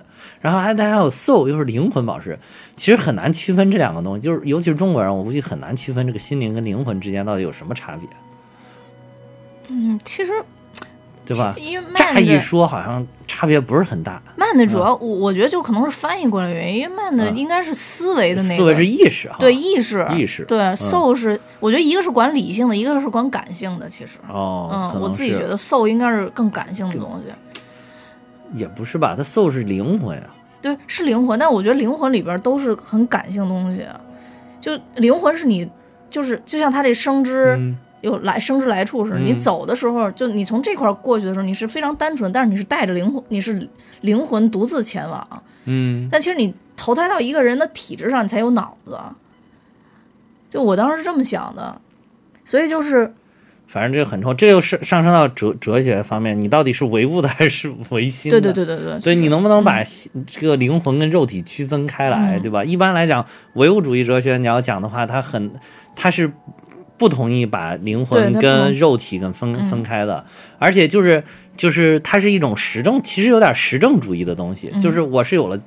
[0.42, 2.40] 然后还还有 soul 又是灵魂宝石，
[2.78, 8.08] 其实很难区分这两个东西，就是尤其是中国人，我估计很难区分这个心灵跟灵魂之间到底有什么差别，
[9.68, 10.32] 嗯，其实
[11.26, 11.56] 对吧？
[11.58, 17.36] 因为慢的说好像差别不是很大，慢的主要，我我觉得就可能是翻译过来的原因，因为慢的嗯。
[17.36, 20.44] 应该是思维的那个，思维是意识哈，对意识，意识。
[20.46, 20.76] 对嗯。
[20.76, 24.18] soul 是，我觉得一个是管理性的，一个是管感性的，其实。
[24.30, 27.34] 哦，嗯，我自己觉得 soul 应该是更感性的东西，
[28.54, 30.30] 也不是吧，它 soul 是灵魂啊，
[30.62, 33.84] 对，是灵魂，但我觉得灵魂里边都是很感性的东西，
[34.62, 35.68] 就灵魂是你，
[36.10, 43.68] 就是就像他这生之嗯有来生之来处似的，你嗯走的时候，就你从这块儿过去的时候，你是非常单纯，但是你是带着灵魂，你是
[44.02, 48.98] 灵魂独自前往，嗯但其实你投胎到一个人的体质上，你才有脑子。
[50.50, 51.82] 就我当时是这么想的，
[52.46, 53.12] 所以就是
[53.68, 58.40] 反正这个很重，这又是上升到哲哲学方面，你到底是唯物的还是唯心的？
[58.40, 59.84] 对对对对对，所以你能不能把
[60.28, 62.64] 这个灵魂跟肉体区分开来，嗯对吧？
[62.64, 65.52] 一般来讲，唯物主义哲学你要讲的话，它很，
[65.96, 66.32] 它是
[66.98, 69.70] 不同意把灵魂跟肉体跟分嗯。
[69.70, 70.24] 分开的，
[70.60, 71.24] 而且就是
[71.56, 74.80] 就是它是一种实证，其实有点实证主义的东西，嗯。
[74.80, 75.60] 就是我是有了。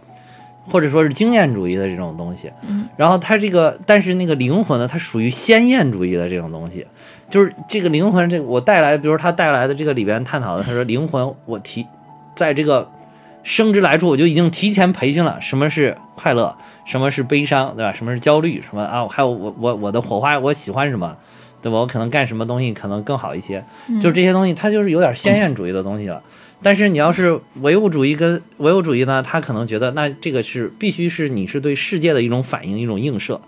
[0.71, 2.87] 或者说是经验主义的这种东西，嗯。
[2.95, 6.87] 然后它这个，但是那个灵魂呢，它属于先验主义的这种东西，
[7.31, 11.87] 就是这个灵魂，这个我带来，比如他带来的这个里边探讨的，他说灵魂，我提
[12.37, 12.87] 在这个
[13.43, 17.93] 生之来处，我就已经提前培训了什么是快乐，什么是悲伤，对吧？
[17.93, 19.07] 什么是焦虑，什么啊？
[19.09, 21.17] 还有我我我的火花，我喜欢什么，
[21.63, 21.79] 对吧？
[21.79, 23.65] 我可能干什么东西可能更好一些，
[24.01, 26.23] 就是这些东西，它就是有点鲜艳主义的东西了。
[26.61, 33.41] 但是你要是唯物主义跟唯物主义呢，他可能觉得那这个是必须是你是对世界的一种反应，一种映射。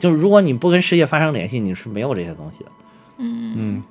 [0.00, 2.70] 就是如果你不跟世界发生联系，你是没有这些东西的。
[3.18, 3.82] 嗯，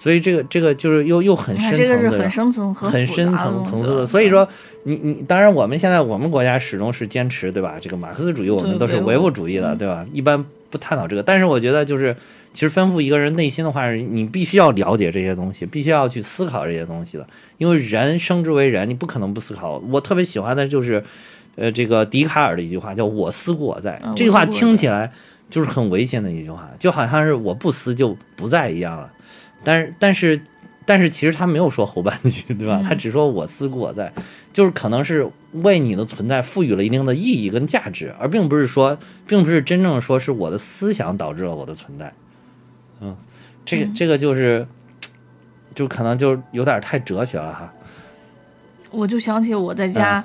[0.00, 4.06] 所以这个这个就是又又很深层次的这个是很深层和很深层层次的。
[4.06, 4.48] 所以说，
[4.84, 7.76] 你你当然我们现在我们国家始终是坚持对吧？
[7.78, 10.06] 这个马克思主义我们都是唯物物主义的，嗯对吧？
[10.10, 12.16] 一般不探讨这个，但是我觉得就是
[12.54, 17.26] 其实丰富一个人内心的话，你必须要了解这些东西，必须要去思考这些东西的，
[17.58, 19.76] 因为人生之为人，你不可能不思考。
[19.90, 21.04] 我特别喜欢的就是。
[21.56, 25.10] 呃，这个笛卡尔的一句话叫“我思故我在”，嗯这句话听起来
[25.50, 29.10] 就是很危险的一句话，就好像是我不思就不在一样了。
[29.62, 30.40] 但是，但是，
[30.86, 32.78] 但是其实他没有说后半句，对吧？
[32.80, 34.12] 嗯他只说我思故我在，
[34.52, 42.12] 就是可能是为你的存在赋予了一定的意义跟价值，而并不是说，并不是真正说是我的思想导致了我的存在。
[43.00, 43.16] 嗯，
[43.64, 44.66] 这个、嗯这个就是，
[45.74, 47.72] 就可能就有点太哲学了哈。
[48.90, 50.24] 我就想起我在家，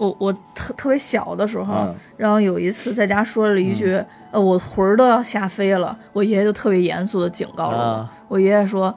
[0.00, 7.82] 我我特特别小的时候，嗯然后有一次在家说了一句，呃，我魂儿都要吓飞了，我爷爷就特别严肃的警告了我。
[7.82, 8.94] 啊我爷爷说，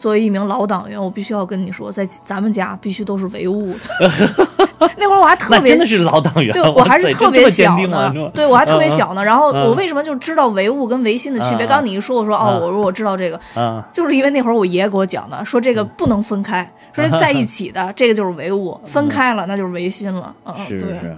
[0.00, 4.10] 作为一名老党员，我必须要跟你说，在咱们家必须都是唯物的。
[4.96, 9.22] 那会儿我还特别真的是老党员，对我还是特别小呢对我还特别小呢。
[9.22, 11.66] 然后嗯我为什么就知道唯物跟唯心的区别？
[11.66, 20.34] 刚刚你一说，我说哦，嗯我说我知道这个，啊，就是因为那会儿我爷爷给我讲的，说这个不能分开，说是在一起的这个就是唯物，分开了那就是唯心了。
[20.46, 21.16] 嗯，是是是，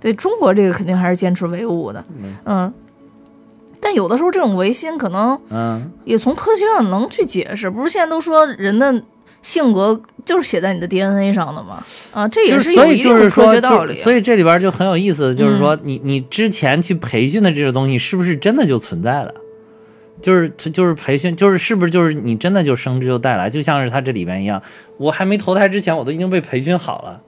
[0.00, 2.04] 对中国这个肯定还是坚持唯物的，
[2.44, 2.72] 嗯。
[3.86, 9.00] 但有的时候这种唯心可能嗯也从科学上能去解释，不是现在都说人的
[9.42, 11.80] 性格就是写在你的 DNA 上的吗？
[12.12, 13.94] 啊，这也是一定的以就是说，科学道理。
[14.02, 19.32] 所以这里边就很有意思，就是嗯说你你之前去培训的这个东西，是不是真的就存在了？
[20.20, 24.60] 就是就是培训，就是是不是就是你真的就生之就带来，就像是他这里边一样，
[24.96, 27.20] 我还没投胎之前，我都已经被培训好了。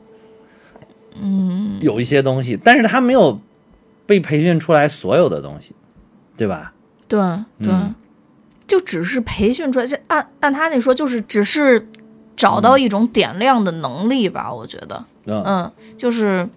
[1.22, 3.40] 嗯，有一些东西，但是他没有
[4.06, 5.72] 被培训出来所有的东西，
[6.38, 6.72] 对吧？
[7.06, 7.20] 对
[7.58, 7.94] 对，嗯。
[8.66, 11.86] 就只是培训出来，这按按他那说，就是只是
[12.36, 15.42] 找到一种点亮的能力吧，我觉得，嗯。
[15.44, 16.48] 嗯，就是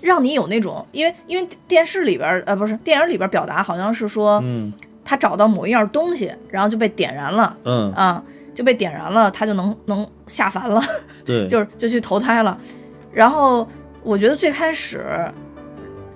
[0.00, 4.72] 让你有那种，因为因为电视里边儿呃不是电影里边儿表达好像是说嗯。
[5.08, 7.56] 他找到某一样东西，然后就被点燃了。
[7.62, 8.20] 嗯，啊，
[8.52, 10.82] 就被点燃了，他就能能下凡了，
[11.24, 12.58] 对， 就是就去投胎了。
[13.12, 13.64] 然后
[14.02, 15.06] 我觉得最开始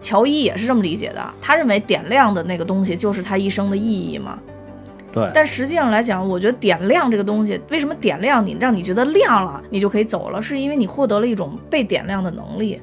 [0.00, 4.38] 乔伊也是这么理解的，他认为点亮的那个东西就是他一生的意义嘛。
[5.12, 12.80] 对，但实际上来讲，我觉得点亮这个东西，为什么点亮你让你觉得亮了，你就可以走了，是因为你获得了一种被点亮的能力。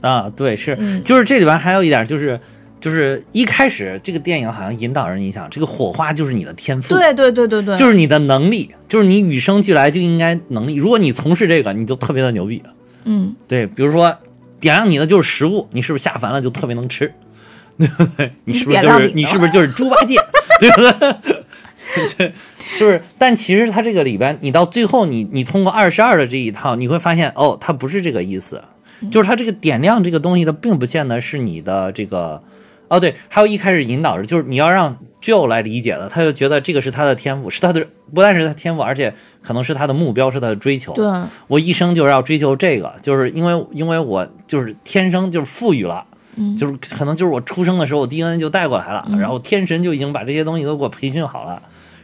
[0.00, 2.40] 啊，对，是，嗯就是这里边还有一点就是。
[2.82, 10.74] 就是一开始这个电影好像引导人影响，这个火花就是你的天赋，对对对对对，就是你的能力，就是你与生俱来就应该能力。
[10.74, 12.60] 如果你从事这个，你就特别的牛逼。
[13.04, 14.12] 嗯，对，比如说
[14.62, 17.12] 点亮你的就是食物，你是不是下凡了就特别能吃？
[17.78, 18.32] 对不对？
[18.44, 20.16] 你是不是就是你你是不是就是猪八戒？
[20.60, 22.10] 对不对？
[22.16, 22.32] 对，
[22.78, 28.62] 就是，但其实它这个里边，你到最后你你通过二十二的这一套，你会发现哦，它不是这个意思，
[29.10, 32.42] 就是它这个点亮这个东西，它并不见得是你的这个。
[32.92, 40.92] 哦，对，还有一开始引导着，就是你要让 Joe 来理解的，他就觉得这个是他的天赋，是他的不但是他天赋，而且可能是他的目标，是他的追求。
[40.92, 41.06] 对，
[41.46, 46.04] 我一生就是要追求这个，就是因为因为我就是天生就是富裕了，
[46.36, 51.62] 嗯就是可能就是我出生的时候我 DNA 就带过来了，嗯然后天神就已经把这些东西都给我培训好了，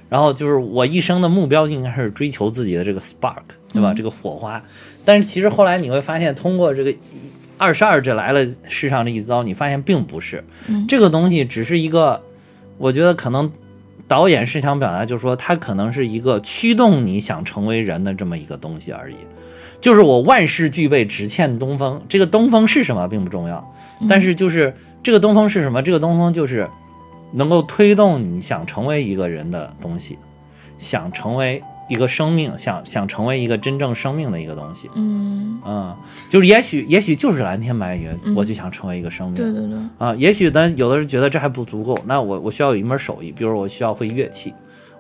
[0.09, 3.93] 然后就是我一生的目标就应该是追求自己的这个 spark，对吧？
[3.93, 4.63] 嗯这个火花。
[5.05, 6.95] 但是其实后来你会发现，通过这个
[7.59, 12.23] 二十二这来了世上这一遭，你发现并不是，嗯这个东西只是一个，
[12.79, 13.51] 我觉得可能
[14.07, 19.17] 导演是想表达，就是说它可能是一个驱动你想成为人的这么一个东西而已。
[19.81, 22.03] 就是我万事俱备，只欠东风。
[22.09, 23.75] 这个东风是什么并不重要，
[24.09, 25.83] 但是就是这个东风是什么？
[25.83, 26.69] 这个东风就是
[27.33, 30.19] 能够推动你想成为一个人的东西，
[30.79, 34.91] 想成为一个生命，想想成为一个真正生命的一个东西。
[34.95, 35.97] 嗯，嗯，
[36.31, 39.35] 就是也许也许就是蓝天白云，嗯我就想成为一个生命。
[39.35, 44.53] 对对对，啊，也许呢，有的人觉得这还不足够，那我我需要有一门手艺，比如我需要会乐器，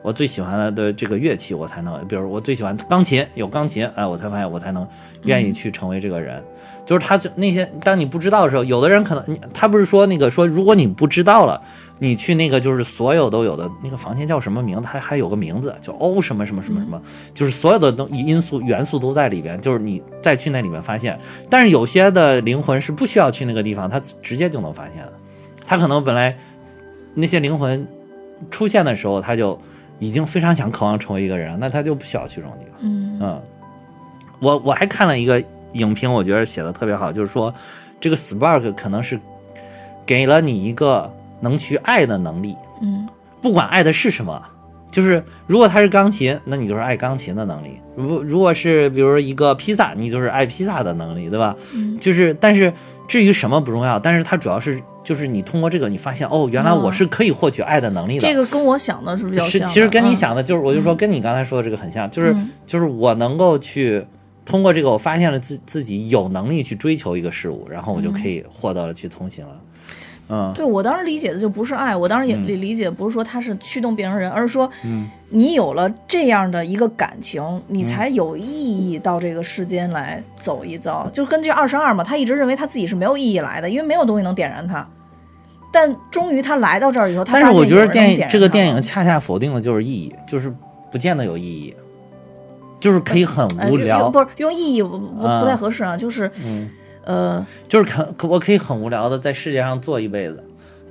[0.03, 4.87] 我最喜欢的这个乐器，我才能，比如我最喜欢钢琴，有钢琴，哎，我才发现我才能
[5.25, 6.43] 愿意去成为这个人。
[6.87, 11.61] 就是他就那些，当你不知道的时候，有的人可能你他不是说那个说，如果你不知道了，
[12.01, 14.87] 你去那个就是所有都有的那个房间叫什么名字？
[14.87, 17.01] 还还有个名字叫欧什么什么什么什么，
[17.35, 21.19] 就是所有的东因素元素都在里边，就是你再去那里面发现。
[21.51, 25.13] 但是有些的灵魂是不需要去那个地方，他直接就能发现的。
[25.67, 26.37] 他可能本来
[27.15, 27.87] 那些灵魂
[28.51, 29.59] 出现的时候，他就
[29.99, 32.75] 已经非常想渴望成为一个人，那他就不需要去这种地方。
[32.81, 33.43] 嗯嗯，
[34.39, 35.43] 我我还看了一个
[35.73, 37.53] 影评，我觉得写的特别好，就是说
[38.01, 39.19] 这个 spark 可能是
[40.07, 43.09] 给了你一个能去爱的能力，嗯
[43.41, 44.43] 不管爱的是什么。
[44.91, 51.55] 就是如果它是钢琴，那你就是爱钢琴的能力；如如果是比如说一个披萨，你就是爱披萨的能力，对吧？
[51.75, 52.73] 嗯就是，但是
[53.07, 58.27] 至于什么不重要，但是它主要是就是你通过这个，你发现哦，原来我是可以获取爱的能力的。
[58.27, 59.75] 这个跟我想的是比较是，像的。
[59.75, 64.03] 其实跟你嗯想的，就是我就说跟你刚才说的这个很像，就是嗯就是我能够去
[64.47, 69.55] 通过这个，我发现了自自己有能力去追求一个事物，然后我就可以获得了去通行了。
[70.29, 70.53] 嗯。
[70.55, 72.47] 对我当时理解的就不是爱，我当时也嗯。
[72.47, 75.09] 理理解不是说他是驱动变成人，而是说嗯。
[75.31, 81.07] 你有了这样的一个感情，你才有意义到这个世间来走一遭。
[81.13, 84.89] 就跟这二十二嘛，他一直认为他自己是没有意义来的，因为没有东西能点燃他。
[85.71, 90.51] 但终于他来到这儿以后，他但是我觉得电影这个电影恰恰否定的就是意义，就是
[90.91, 91.77] 不见得有意义，
[92.81, 94.01] 就是可以很无聊。
[94.01, 96.71] 用，不是用意义不不太合适啊，就是嗯，
[97.09, 100.45] 呃，就是可可我可以很无聊的在世界上坐一辈子，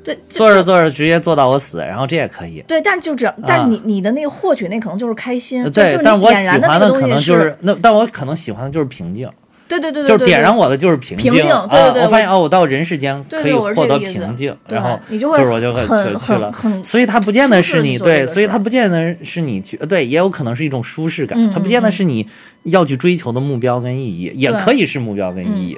[0.04, 2.64] 对，就做着就做着直接做到我死，然后这也可以。
[2.68, 9.30] 对，但是就这样，但是你你的那个获取那可能就是开心，对但我喜欢的可能就是那，但我可能喜欢的就是平静，
[9.68, 16.52] 对对对对，就是点燃我的就是平静平静啊对对对我发现哦，我到人世间可以获得平静，然后你就会是我就会很去去了
[16.84, 22.26] 所以它不见得是你对，所以它不见得是你去，呃对，也有可能是一种舒适感，嗯它不见得嗯是你
[22.64, 25.78] 要去追求的目标跟意义，也可以是目标跟意义，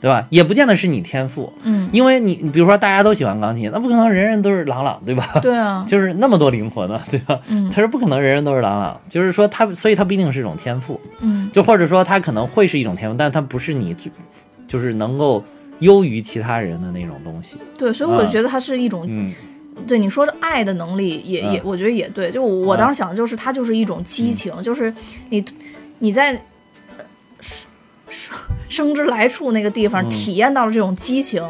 [0.00, 0.26] 对吧？
[0.30, 5.26] 也不见得是你天赋，嗯，因为你你比如说大家都喜欢钢琴，那不可能人人都是朗朗，对吧？
[5.42, 7.38] 对啊， 就是那么多灵魂呢，对吧？
[7.48, 14.10] 嗯他是不可能人人都是朗朗，就是说他，所以他不一定是一种天赋，嗯就或者说他可能会是一种天赋，但他不是你最，
[14.66, 15.42] 就是能够
[15.80, 17.56] 优于其他人的那种东西。
[17.76, 19.32] 对，所以我啊觉得它是一种嗯，
[19.86, 22.30] 对你说的爱的能力也，也、嗯我觉得也对。
[22.30, 24.92] 就我当时想的就是，它就是一种激情，就是
[25.30, 25.44] 你
[26.00, 26.38] 你在呃
[28.08, 28.36] 生
[28.68, 31.42] 生生之来处那个地方、嗯体验到了这种激情，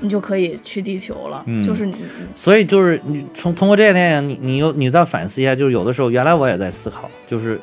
[0.00, 1.42] 你就可以去地球了。
[1.46, 1.94] 嗯就是你
[2.34, 7.60] 所以就是你从通过这个电影，你你又你再反思一下，就是有的时候原来我也在思考，就是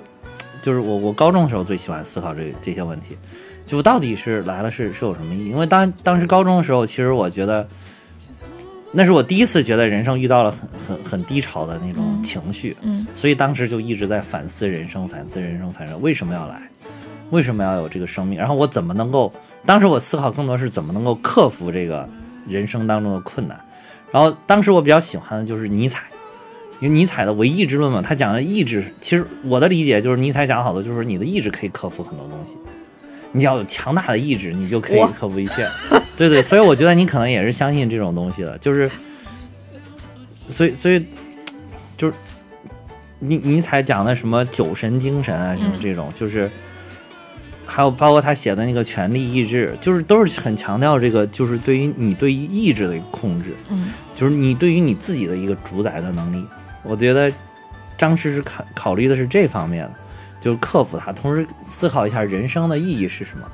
[0.62, 3.18] 就是我我高中的时候最喜欢思考这这些问题，
[3.66, 5.50] 就到底是来了是是有什么意义？
[5.50, 7.68] 因为当当时高中的时候，其实我觉得。
[8.94, 16.62] 那是我第一次觉得人生遇到了很很很低潮的那种嗯情绪，嗯所以当时就一直在反思人生，反思人生，反正为什么要来，
[17.30, 19.32] 为什么要有这个生命，然后我怎么能够，
[19.66, 22.08] 当时我思考更多是怎么能够克服这个
[22.48, 23.60] 人生当中的困难，
[24.12, 26.04] 然后当时我比较喜欢的就是尼采，
[26.80, 32.58] 因为尼采的唯意志论嘛，他讲的意志，其实我的理解就是尼采讲好的就是你的意志可以克服很多东西，
[33.34, 35.68] 你要有强大的意志，你就可以克服一切。
[36.16, 38.90] 对对，所以我觉得你可能也是相信这种东西的，就是，
[40.50, 41.06] 所以所以
[41.96, 42.14] 就是
[43.20, 46.50] 尼尼采讲的什么酒神精神啊，什么嗯这种，就是
[47.68, 56.44] 还有包括他写的那个权力意志，就是都是很强调这个，就是对于你对于意志的一个控制，嗯就是你对于你自己的一个主宰的能力。
[56.84, 57.32] 我觉得
[57.98, 59.94] 张弛是考考虑的是这方面的，
[60.40, 63.48] 就是克服它，同时思考一下人生的意义是什么。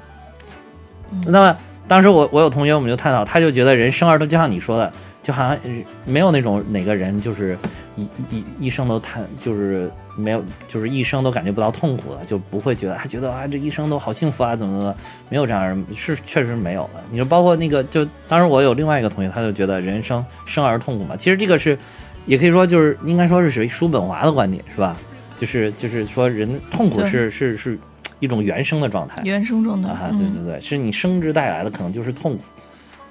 [1.12, 1.58] 嗯那么
[1.88, 5.58] 当时我我有同学我们就探讨，他就觉得人生而都就像你说的，就好像
[6.06, 7.58] 没有那种哪个人就是
[7.98, 14.96] 一一一生都谈就是没有就是一生都感觉不到痛苦的，就不会觉得啊觉得啊这一生都好幸福啊怎么怎么，
[15.30, 17.04] 没有这样人是确实没有的。
[17.12, 21.78] 你说包括那个就当时我有另外一个同学，他就觉得人生生而痛苦嘛，其实这个是
[22.26, 24.98] 也可以说就是应该说是属于叔本华的观点是吧？
[25.36, 27.78] 就是就是说人的痛苦是是是
[28.20, 29.20] 一种原生的状态。
[29.26, 32.44] 原生状态，啊，嗯对对对，是你生之带来的，可能就是痛苦，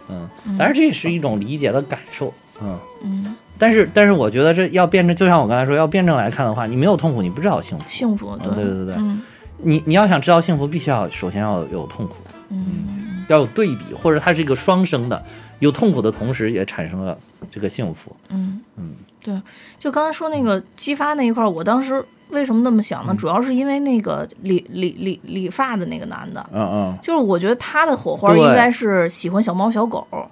[0.08, 2.32] 嗯，嗯当然这也是一种理解的感受，
[2.62, 3.31] 嗯，嗯，
[3.62, 9.22] 但是但是我觉得这要辩证，就像我刚才说，要辩证来看的话，你没有痛苦，你不知道幸福，幸福，嗯对对对嗯。
[9.58, 12.16] 你你要想知道幸福，必须要首先要有痛苦，
[12.48, 13.24] 嗯。
[13.28, 15.22] 要有对比，或者它是一个双生的，
[15.60, 17.16] 有痛苦的同时也产生了
[17.52, 18.60] 这个幸福，嗯。
[18.76, 19.40] 嗯，对，
[19.78, 23.14] 就刚才说那个激发那一块儿，我当时为什么那么想呢？
[23.16, 30.28] 主要是因为那个理理理理发的那个男的，嗯嗯，就是我觉得他的火花应该是喜欢小猫小狗，呃，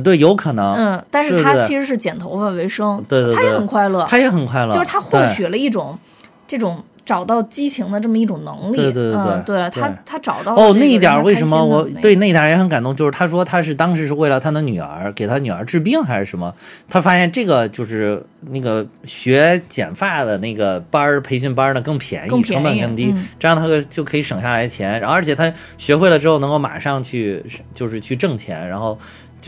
[0.00, 5.98] 对，有可能，嗯，但是他其实是剪头发为生，对对他也很快乐，他也很快乐，就是他获取了一种
[6.46, 12.94] 这种找到激情的这么一种能力，对对对嗯，对对他他找到了哦，那一点为什么我对那一点儿也很感动？
[12.94, 16.54] 就是他说他是当时是为了他的女儿，给他女儿治病还是什么？
[16.88, 25.00] 他发现这个就是那个学剪发的那个班儿培训班儿呢更便宜，成本更低，嗯这样他就就可以省下来钱。
[25.00, 27.42] 然后而且他学会了之后能够马上去
[27.72, 28.98] 就是去挣钱，然后。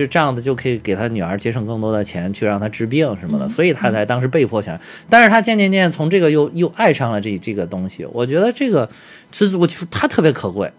[0.01, 4.81] 就这样子就可以给他女儿节省更多的钱，去让她治病什么的，嗯所以他才当时被迫选。
[5.11, 8.89] 但是他渐渐渐从这个又又爱上了这这个东西，我觉得这个
[9.31, 10.73] 是我觉得他特别可贵。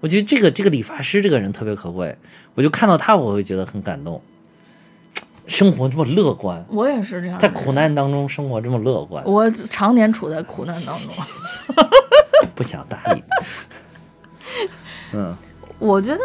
[0.00, 2.14] 我觉得这个这个理发师这个人特别可贵，
[2.54, 4.20] 我就看到他我会觉得很感动。
[5.46, 11.10] 生活这么乐观，我也是这样，在苦难当中生活这么乐观，我常年处在苦难当中。
[12.56, 13.22] 不想搭理。
[15.14, 15.36] 嗯
[15.78, 16.20] 我觉得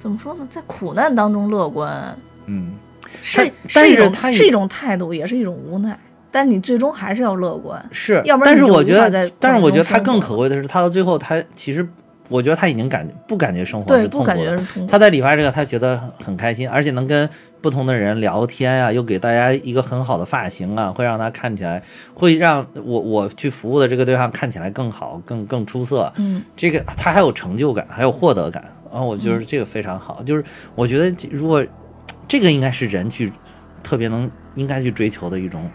[0.00, 2.72] 怎么说呢，在苦难当中乐观嗯，
[3.20, 5.96] 是是一种是一种态度，也是一种无奈。
[6.30, 7.84] 但你最终还是要乐观。
[7.92, 11.86] 是，要不然但是我觉得，但是我觉得他更可贵的是，他到最后他其实
[12.30, 14.56] 我觉得他已经感不感觉生活对，是痛苦不感觉的。
[14.72, 14.86] 苦。
[14.86, 17.28] 他在理发这个，他觉得很很开心，而且能跟
[17.60, 21.82] 不同的人聊天啊，又给大家一个很好的发型啊，会让他看起来，
[22.14, 26.10] 会让我我去服务的这个对象看起来更好、更更出色。
[26.16, 30.22] 嗯，这个他还有成就感，还有获得感啊，我觉得这个非常好。
[30.22, 31.64] 就是我觉得如果
[32.28, 33.30] 这个应该是人去
[33.82, 35.70] 特别能应该去追求的一种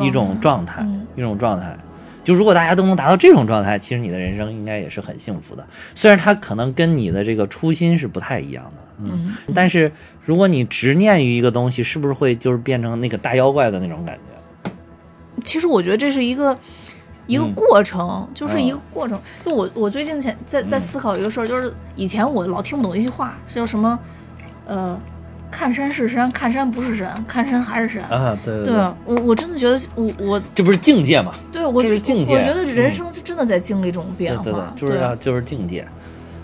[0.00, 1.76] 一种状态，嗯一种状态。
[2.24, 5.66] 就如果大家都能达到这种状态，其实你的人生应该也是很幸福的。
[5.94, 9.90] 虽然它可能跟你的这个初心是不太一样的，嗯，嗯，但是
[10.26, 14.70] 如果你执念于一个东西，是不是会就是变成那个大妖怪的那种感觉？
[15.42, 16.58] 其实我觉得这是一个
[17.28, 19.20] 一个嗯过程，就是一个啊过程。
[19.44, 23.96] 就我我最近前在在思考一个事儿，就是以前我老听不懂一句话，叫什么，
[24.66, 24.98] 呃，
[25.50, 28.02] 看山是山，看山不是山，看山还是山。
[28.08, 28.74] 啊，对对对，
[29.04, 31.32] 我我真的觉得我我这不是境界嘛？
[31.52, 35.86] 对我这是境界我觉得人嗯生就真的在经历这种变化，对对对，就是对要就是境界。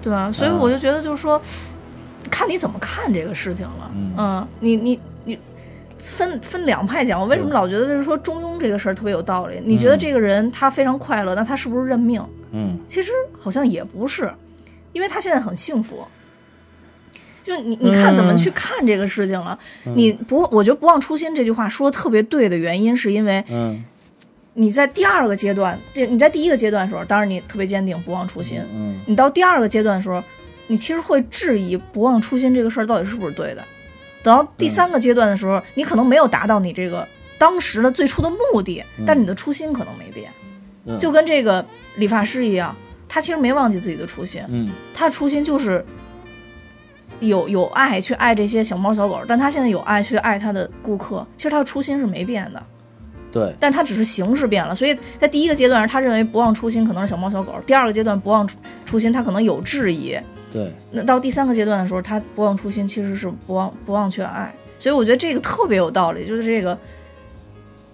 [0.02, 1.40] 对啊，所以嗯我就觉得就是说，
[2.30, 3.90] 看你怎么看这个事情了。
[4.16, 5.00] 嗯你你你
[6.12, 9.60] 分分两派讲，我为什么老觉得就是说中庸这个事儿特别有道理？
[9.64, 12.22] 你觉得嗯这个人他非常快乐，那他是不是认命？
[12.52, 14.32] 嗯其实好像也不是，
[14.92, 16.04] 因为他现在很幸福。
[17.42, 19.58] 就你你看怎么嗯去看这个事情了？
[19.94, 23.84] 你不，我觉得“不忘初心”这句话说的特别对的原因，是因为嗯
[24.54, 28.62] 你在第二个阶段，第你在第一个阶段的时候，当然你特别坚定，不忘初心。
[28.74, 30.24] 嗯你到第二个阶段的时候，
[30.68, 33.62] 你其实会质疑不忘初心这个事儿到底是不是对的。
[34.24, 37.06] 等到第三个阶段的时候，你可能没有达到你这个
[37.38, 40.28] 当时的最初的目的，但你的初心可能没变。
[40.86, 41.64] 嗯就跟这个
[41.96, 42.74] 理发师一样，
[43.08, 45.84] 他其实没忘记自己的初心，嗯他的初心就是
[47.20, 52.62] 有有爱去爱这些小猫小狗，但他现在有爱去爱他的顾客，其实他的初心是没变的。
[53.32, 60.16] 对，但他只是形式变了，所以在第一个阶段，他认为不忘初心可能是小猫小狗；第二个阶段不忘初初心，他可能有质疑。
[60.54, 64.54] 对，那到第三个阶段的时候，他不忘初心，其实是不忘不忘却爱。
[64.78, 66.78] 所以我觉得这个特别有道理，就是这个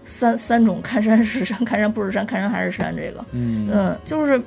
[0.05, 2.95] 三三种看山是山，看山不是山，看山还是山。
[2.95, 4.41] 这个，嗯嗯，就是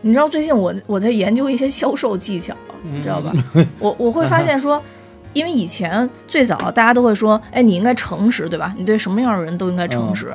[0.00, 3.34] 你知道最近我我在研究一些销售技巧，你知道吧？
[3.80, 4.82] 我我会发现说。
[5.34, 8.74] 因为以前最早大家都会说，哎，你应该诚实，对吧？
[8.78, 10.34] 你对什么样的人都应该诚实。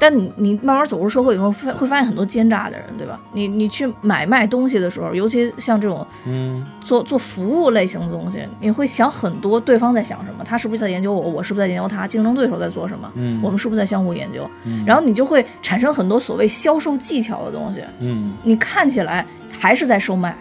[0.00, 3.20] 但你你慢慢走入社会以后，会会发现很多奸诈的人，对吧？
[3.34, 6.64] 你你去买卖东西的时候，尤其像这种嗯。
[6.80, 13.38] 做做服务类型的东西，你会想很多对方在想什么，他是不是在研究我，我是不是在研究他，竞争对手在做什么，嗯。
[13.42, 14.82] 我们是不是在相互研究，嗯。
[14.86, 18.32] 然后你就会产生很多所谓销售技巧的东西，嗯。
[18.42, 20.34] 你看起来还是在售卖，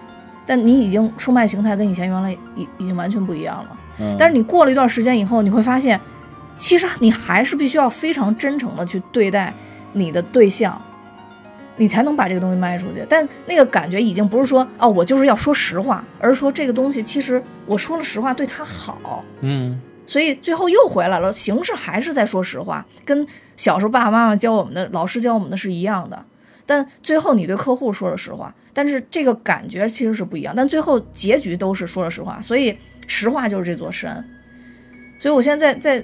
[0.46, 3.78] 但你已经售卖形态跟以前原来已已经完全不一样了。
[4.00, 6.00] 嗯，但是你过了一段时间以后，你会发现，
[6.60, 9.54] 其实你还是必须要非常真诚的去对待
[9.94, 10.80] 你的对象，
[11.78, 13.04] 你才能把这个东西卖出去。
[13.10, 26.26] 但那个感觉已经不是说哦，我就是要说实话，而是说这个东西其实我说了实话对他好，嗯所以最后又回来了，形式还是在说实话，跟小时候爸爸妈妈教我们的、老师教我们的是一样的。
[26.66, 30.54] 但最后你对客户说了实话，但是这个感觉其实是不一样。
[30.56, 32.76] 但最后结局都是说了实话，所以
[33.08, 34.24] 实话就是这座山。
[35.20, 36.04] 所以我现在在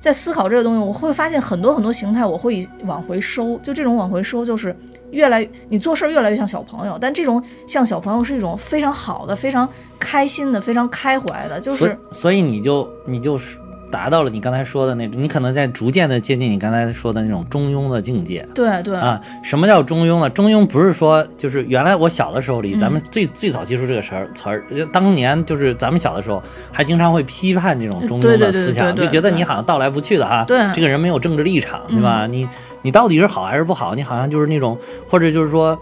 [0.00, 3.56] 在思考这个东西，我会发现很多很多形态，我会往回收。
[3.62, 4.74] 就这种往回收，就是
[5.10, 13.58] 越来你做事越来越像小朋友，但这种像小朋友是一种非常好的、非常开心的、非常开怀的，就是所以所以你就你就是
[13.90, 18.46] 达到了你刚才说的那种，你可能在逐渐的接近你刚才说的那种中庸的境界。
[18.54, 20.30] 对对啊，什么叫中庸呢？
[20.30, 32.26] 中庸不是说就是原来我小的时候里，嗯咱们最最早接触这个词儿词儿，就当年就是咱们小的时候还经常会批判这种中庸的思想，就觉得你好像到来不去的哈，对嗯这个人没有政治立场，对吧？
[32.26, 32.48] 你
[32.82, 33.94] 你到底是好还是不好？
[33.94, 34.78] 你好像就是那种，
[35.08, 35.78] 或者就是说，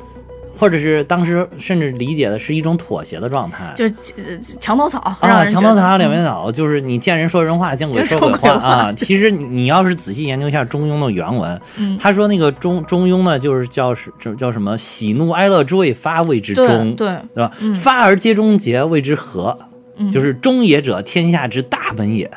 [0.58, 3.72] 或者是当时甚至理解的是一种妥协的状态。
[3.76, 8.92] 就是呃墙头草啊，墙头草两嗯边倒，就是你见人说人话，见鬼说鬼话话啊。
[8.92, 14.76] 其实你你要是仔细研究一下中庸的原文，嗯他说那个中中庸呢，就是叫是这叫什么？
[14.76, 17.52] 喜怒哀乐之谓发，谓之对中，对对吧？
[17.60, 19.56] 嗯发而皆中节，谓之和。
[20.00, 22.28] 嗯就是中也者，天下之大本也；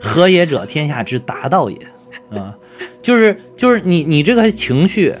[0.00, 1.76] 和也者，天下之达道也。
[2.30, 2.54] 啊，
[3.02, 5.14] 就是就是你你这个情绪，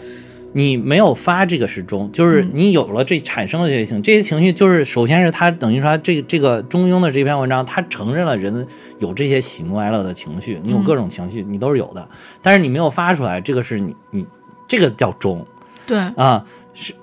[0.56, 2.50] 你没有发，这个是中，就是嗯。
[2.54, 8.66] 你有了这产生了这些情，这些情绪就是首先是他等于说这这个中庸的这篇文章，他承认了人
[9.00, 12.08] 有这些喜怒哀乐的情绪，你有嗯各种情绪，你都是有的，
[12.40, 14.24] 但是你没有发出来，这个是你你
[14.68, 15.44] 这个叫中。
[15.86, 15.98] 对。
[15.98, 16.94] 啊，是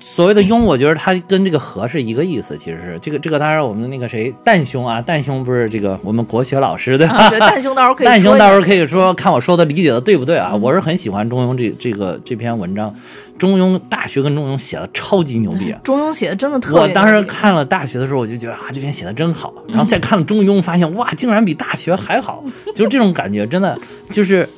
[0.00, 2.56] 所谓的庸，我觉得它跟这个和是一个意思。
[2.56, 7.14] 其实是这个这个，当然我们的那个谁蛋兄啊，蛋兄不是这个我们国学老师对吧？
[7.14, 10.50] 啊对， 蛋兄到时候可以蛋兄到时候可以说看我说的理解的对不对啊？
[10.52, 12.94] 嗯我是很喜欢中庸这这个这篇文章，
[13.38, 15.74] 中庸《大学》跟中庸写的超级牛逼。
[15.82, 19.52] 中庸写的真的特别我当时看了《大学》的时候，我就觉得啊，这篇写的真好。
[19.68, 22.42] 然后再看了《中庸》，发现哇，竟然比《大学》还好，
[22.74, 23.78] 就是这种感觉，真的
[24.10, 24.48] 就是，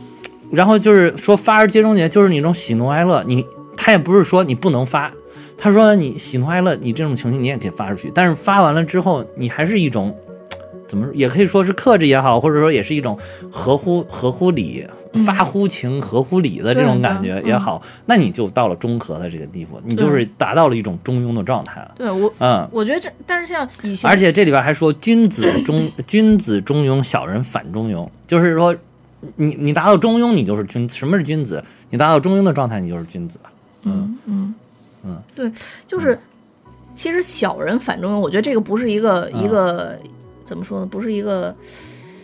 [0.51, 3.45] 然后就是说发而皆中节，就是你这种喜怒哀乐，你
[3.77, 5.11] 他也不是说你不能发，
[5.59, 10.17] 他说你喜怒哀乐，你这种情绪你也可以发出去，但是发完了之后，你还是一种。
[10.89, 13.19] 怎么说也可以说是克制也好，或者说也是一种
[13.51, 14.87] 合乎合乎理、
[15.27, 21.93] 发乎情、合乎理的这种感觉也好，那你就到了中和的这个地步，你就是达到了一种中庸的状态了。
[21.97, 28.73] 对我，嗯，我觉得这，但是像以前，而且这里边还说君子中 君子中庸，小人反中庸，就是说
[29.35, 30.89] 你你达到中庸，你就是君。
[30.89, 31.65] 什么是君子？
[31.91, 33.41] 你达到中庸的状态，你就是君子。
[33.83, 34.55] 嗯嗯嗯，
[35.35, 35.51] 对，
[35.87, 36.19] 就是
[36.95, 39.99] 其实小人反中庸，我觉得这个不是一个一个
[40.45, 40.87] 怎么说呢？
[40.87, 41.55] 不是一个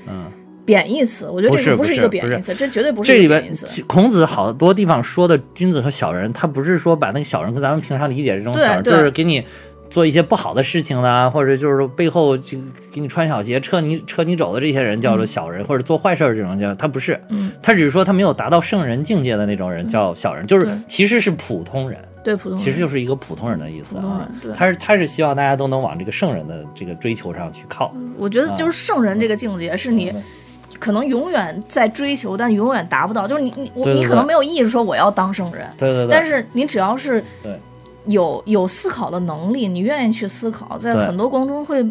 [0.09, 0.24] 嗯，
[0.64, 3.66] 贬义词，我觉得这个不是一个贬义词，这绝对不是这里边一个贬义词。
[3.66, 9.45] 其孔子好多地方说的君子和小人，他不是说把那个小人跟咱们平常理解这种对小人，就是给你。
[9.93, 12.57] 做一些不好的事情啦，或者就是背后就
[12.91, 22.01] 给你穿小鞋、撤你撤你走的这些人叫做小人，或者做坏事儿这种叫他不是，嗯，他只是说他没有达到圣人境界的那种人叫小人，就是其实是普通人。
[22.25, 24.29] 对普通人，其实就是一个普通人的意思啊。
[24.41, 27.95] 对他是他是希望大家都能往这个圣人的这个追求上去靠。
[28.18, 30.23] 我觉得就是圣人这个境界是你嗯
[30.79, 33.29] 可能永远在追求，但永远达不到。
[33.29, 36.11] 就是你你我你可能没有意识说我要当圣人，对对对。
[36.11, 37.57] 但是你只要是对
[38.07, 41.85] 有有思考的能力，你愿意去思考，在很多过程中会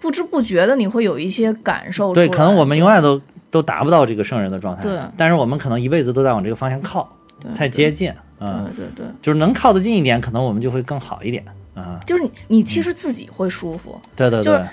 [0.00, 2.12] 不知不觉的你会有一些感受。
[2.12, 3.20] 对，可能我们永远都
[3.50, 4.82] 都达不到这个圣人的状态。
[4.82, 7.08] 对但是我们可能一辈子都在往这个方向靠，
[7.40, 8.12] 对太接近。
[8.44, 11.44] 嗯，对对对，就是能靠得近一点，可能我们就会更好一点。
[11.74, 14.44] 啊，就是你你其实自己会舒服，对对对。
[14.44, 14.68] 就是，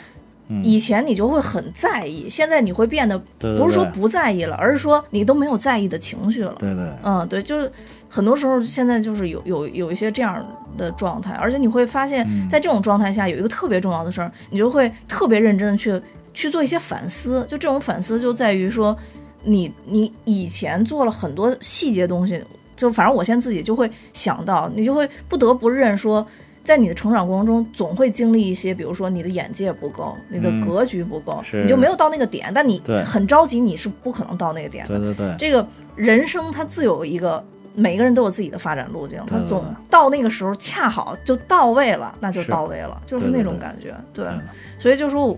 [0.64, 6.54] 以前你就会很在意，现在你会变得不是说不在意了，而是说你都没有在意的情绪了。
[6.60, 6.92] 对对。
[7.04, 7.72] 嗯，对，就是
[8.10, 10.46] 很多时候现在就是有有有一些这样
[10.78, 12.50] 的状态，而且你会发现嗯。
[12.50, 16.00] 在这种状态下有一个特别重要的事儿，你就会特别认真的去
[16.34, 17.46] 去做一些反思。
[17.48, 18.96] 就这种反思就在于说，
[19.44, 22.44] 你你以前做了很多细节东西，
[22.82, 26.26] 就反正我现在自己就会想到，你就会不得不认说。
[26.64, 32.52] 在你的成长过程中，总会经历一些，比如说你的眼界不够，你的嗯格局不够，是你就没有到那个点。
[32.54, 35.00] 但你很着急，你是不可能到那个点的。
[35.00, 43.96] 对对对，这个人生它自有一个，每个人都有自己的发展路径，他总到那个时候恰好就到位了，那就到位了，就是那种感觉。
[44.14, 44.34] 对对，
[44.78, 45.36] 所以就说我，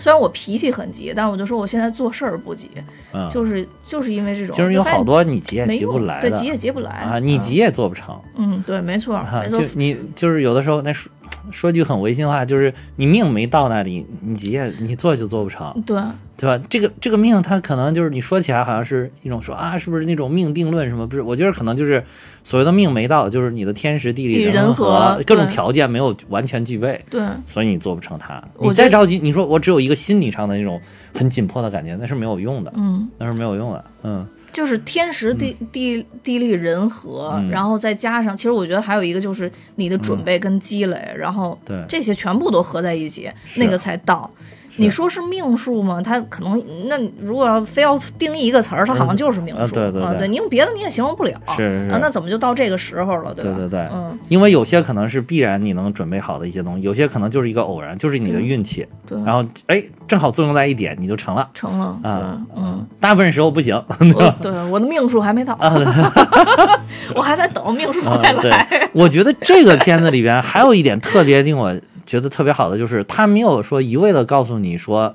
[0.00, 2.70] 虽然我脾气很急，但是我就说我现在做事儿不急，
[3.12, 8.20] 嗯，就是就是因为这种，其实有好多你急也没急不来对，急也急不来啊，你急也做不成。
[8.36, 10.92] 嗯，对，没错，啊，没错就，你就是有的时候那
[11.50, 16.00] 说说句很违心的话，就是你命没到那里，你急也你做就做不成，对，
[16.36, 16.64] 对吧？
[16.68, 21.06] 这个这个命，它可能就是你说起来好像是一种说啊，是不是那种命定论什么？
[21.06, 22.02] 不是，我觉得可能就是
[22.42, 28.42] 所谓的命没到，就是你的天时地利人和和各种条件没有完全具备，对，所以你做不成它。
[28.58, 30.80] 你再着急，你说我只有一个心理上的那种
[31.14, 33.08] 很紧迫的感觉，那是没有用的，嗯。
[33.18, 33.84] 那是没有用的。
[34.02, 37.50] 嗯，就是天时地地地利人和，嗯。
[37.50, 44.30] 然后再加上，其实我觉得还有一个就是你的准备跟积累，然后这些全部都合在一起，那个才到。
[44.80, 46.00] 你说是命数吗？
[46.02, 49.62] 它可能，那如果要非要定义一个词儿，它好像就是命数。
[49.62, 50.28] 啊对对对。
[50.28, 51.32] 你用别的你也形容不了。
[51.56, 51.88] 是是。
[51.88, 53.50] 是啊，那怎么就到这个时候了，对吧？
[53.56, 61.48] 对对对，嗯，因为有些可能是必然你能准备好的一些东西，有些可能就是一个偶然，就是你的运气，对，然后哎，正好作用在一点，你就成了。
[61.54, 62.40] 成了啊。
[62.54, 63.80] 对嗯，大部分时候不行。
[64.40, 65.56] 对我的命数还没到，
[67.14, 68.50] 我还在等命数啊快对。
[68.50, 71.74] 来。，我觉得这个片子里边还有一点特别令我
[72.06, 75.14] 觉得特别好的，就是他没有说一味的告诉你说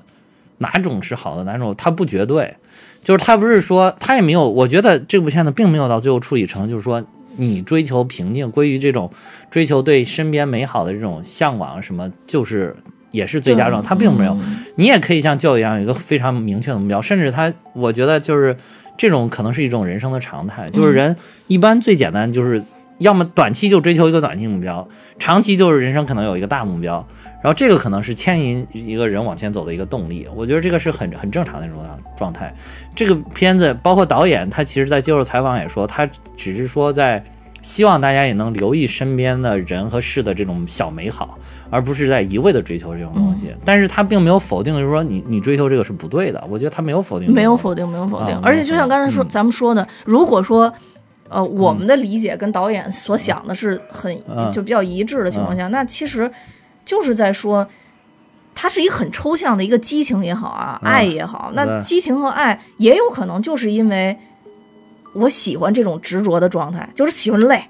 [0.59, 2.55] 哪种是好的，哪种他不绝对，
[3.03, 7.03] 就是他不是说他也没有，我觉得这部片子并没有到最后处理成就是说
[7.37, 9.11] 你追求平静，归于这种
[9.49, 12.75] 追求对身边美好的这种向往什么，就是。
[13.11, 14.33] 也是最佳状态，他并没有。
[14.33, 18.53] 嗯你也可以像教育一样有一个非常明确的目标，甚至他，我觉得就是
[18.97, 21.15] 这种可能是一种人生的常态，就是人
[21.47, 22.61] 一般最简单就是
[22.97, 24.87] 要么短期就追求一个短期目标，
[25.19, 27.05] 长期就是人生可能有一个大目标，
[27.41, 30.27] 然后这个可能是牵引一个人往前走的一个动力。
[30.35, 31.77] 我觉得这个是很很正常的一种
[32.17, 32.53] 状态。
[32.95, 37.23] 这个片子包括导演，他其实在接受采访也说，他只是说在。
[37.61, 41.35] 希望大家也能留意身边的人和事的这种小美好，
[41.71, 43.51] 而不是在一味的追求这种东西。
[43.65, 46.43] 但是他并没有否定，就是说你你追求这个是不对的。
[46.47, 48.35] 我觉得他没有否定，没有否定，没有否定。
[48.35, 50.71] 啊而且就像刚才说、嗯咱们说的，如果说。
[51.35, 54.51] 呃，我们的理解跟导演所想的是很、嗯。
[54.51, 56.31] 就比较一致的情况下，那其实
[56.83, 57.67] 就是在说。
[58.57, 60.89] 它是一个很抽象的一个激情也好啊，嗯。
[60.89, 64.17] 爱也好，那激情和爱也有可能就是因为
[65.13, 67.61] 我喜欢这种执着的状态，就是喜欢累，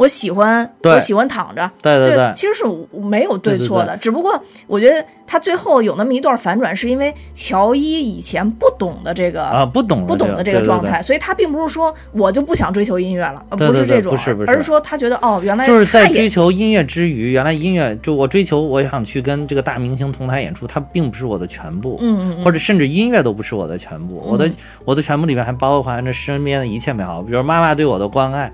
[0.00, 2.32] 我喜欢我喜欢躺着，对对对。
[2.34, 2.64] 其实是
[2.98, 14.50] 没有对对对错的，只不过我觉得他最后有那么一段反转，是因为乔伊以前不懂的这个啊，不懂不懂的这个状态，，所以他并不是说我就不想追求音乐了，不是这种，不是不是。
[14.50, 22.42] 而是说他觉得哦，原来就是在追求音乐之余，原来音乐就我追求，我想去跟这个大明星同台演出，它并不是我的全部，嗯嗯嗯。
[22.42, 24.50] 或者甚至音乐都不是我的全部，我的
[24.86, 28.50] 我的全部里面还包含着身边的一切美好，比如妈妈对我的关爱，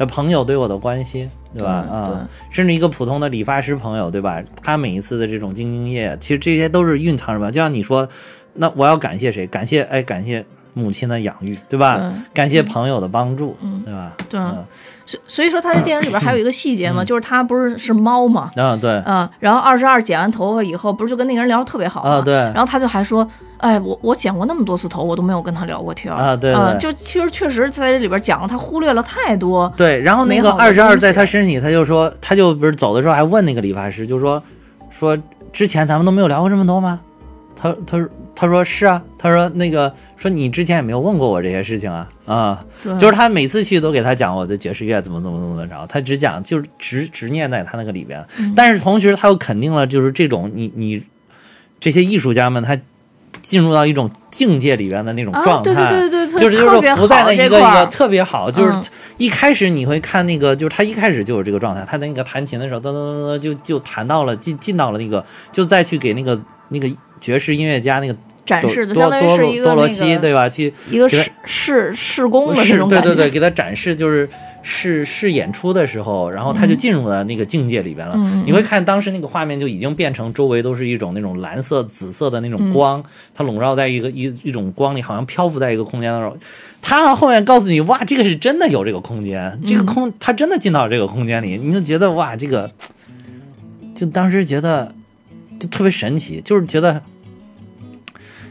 [0.00, 1.84] 的朋友对我的关心，对吧？
[1.86, 4.42] 对啊，甚至一个普通的理发师朋友，对吧？
[4.62, 7.52] 他每一次的这种兢兢业业，其实这些都是蕴藏什么。
[7.52, 8.08] 就像你说，
[8.54, 9.46] 那我要感谢谁？
[9.46, 10.42] 感谢哎，感谢
[10.72, 11.98] 母亲的养育，对吧？
[11.98, 14.16] 对感谢朋友的帮助，嗯对吧？
[14.30, 14.64] 对嗯
[15.10, 19.02] 所所以说他这电影里边还有一个细节嘛，就是他不是是猫嘛，啊，对。
[19.04, 22.10] 嗯，然后二十二剪完头发以后，不是就跟那个人聊得特别好嘛。
[22.10, 22.34] 啊对。
[22.34, 26.16] 然后他就还说，哎，我我剪过那么多次头，我都没有跟他聊过天儿。
[26.16, 34.40] 啊对嗯就其实确实在这里边讲了，他忽略了太多，对，然后那个二十二在他身体，他就说，他就不是走的时候还问那个理发师，就说
[34.90, 35.18] 说
[35.52, 37.00] 之前咱们都没有聊过这么多吗？
[37.56, 37.98] 他他
[38.34, 42.96] 他说是啊，他说那个说你之前也没有问过我这些事情啊啊，对。
[42.98, 48.52] 就是他每次去都给他讲我的爵士乐怎么怎么怎么着，他只讲就是执执念在他那个里边，嗯。
[48.54, 51.02] 但是同时他又肯定了就是这种你你
[51.80, 52.78] 这些艺术家们他
[53.42, 58.84] 进入到一种境界里边的那种啊状态，对对对对就是特别说浮在那一个一个特别好，就是嗯。
[59.16, 65.22] 一开始你会看那个，就是他一开始就有这个状态，他那个弹琴的时候，噔噔噔噔就就弹到了进进到了那个，
[65.52, 66.88] 就再去给那个那个
[67.20, 70.48] 爵士音乐家那个多展示的，多相当于是一个那多罗西个对吧？
[70.48, 74.28] 去一个试试试工的那是种感觉，对对对，给他展示就是
[74.62, 78.16] 试试演出的时候，然后他就进入了那个境界里边了。
[78.44, 83.02] 你会看当时那个画面就已经变成周围都是一种那种蓝色、紫色的那嗯种光，
[83.34, 86.36] 它笼罩在一个一一种光里，好像漂浮在一个空间当中。
[86.82, 92.70] 他后面告诉你，哇，这个是真的有这个空间，这个嗯空他真的进到这个空间里，你就觉得哇，这个
[93.94, 94.94] 就当时觉得
[95.58, 97.00] 就特别神奇，就是觉得。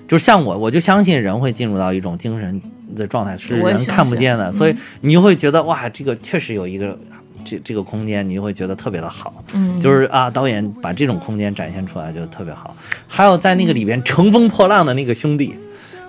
[0.09, 2.59] 就像我，我就相信人会进入到一种精神
[2.95, 6.97] 的状态，是人看不见的，嗯所以你就会觉得哇，这个确实有一个
[7.45, 9.43] 这这个空间，你就会觉得特别的好。
[9.53, 12.75] 嗯，就是啊，导演把这种空间展现出来就特别好。
[13.07, 15.53] 还有在那个里边乘风破浪的那个兄弟，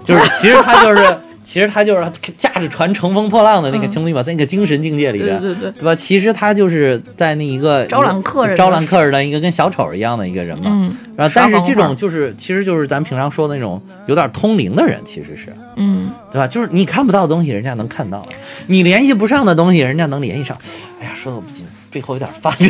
[0.03, 1.17] 就是其实他就是
[1.51, 5.93] 其实他就是驾着船乘风破浪的那个兄弟嘛，在那个精神境界里边，对对对，对吧？
[5.97, 10.71] 其实他就是在那一个招揽客人的招揽客人的一个跟小丑一样的一个人嘛。
[10.73, 16.47] 嗯，然后，但是这种就是，其实就是咱平常说的那种有点通灵的人，其实是，嗯，对吧？
[16.47, 18.23] 就是你看不到的东西，人家能看到；
[18.69, 20.57] 你联系不上的东西，人家能联系上。
[21.01, 22.69] 哎呀，说的我不禁背后有点发热。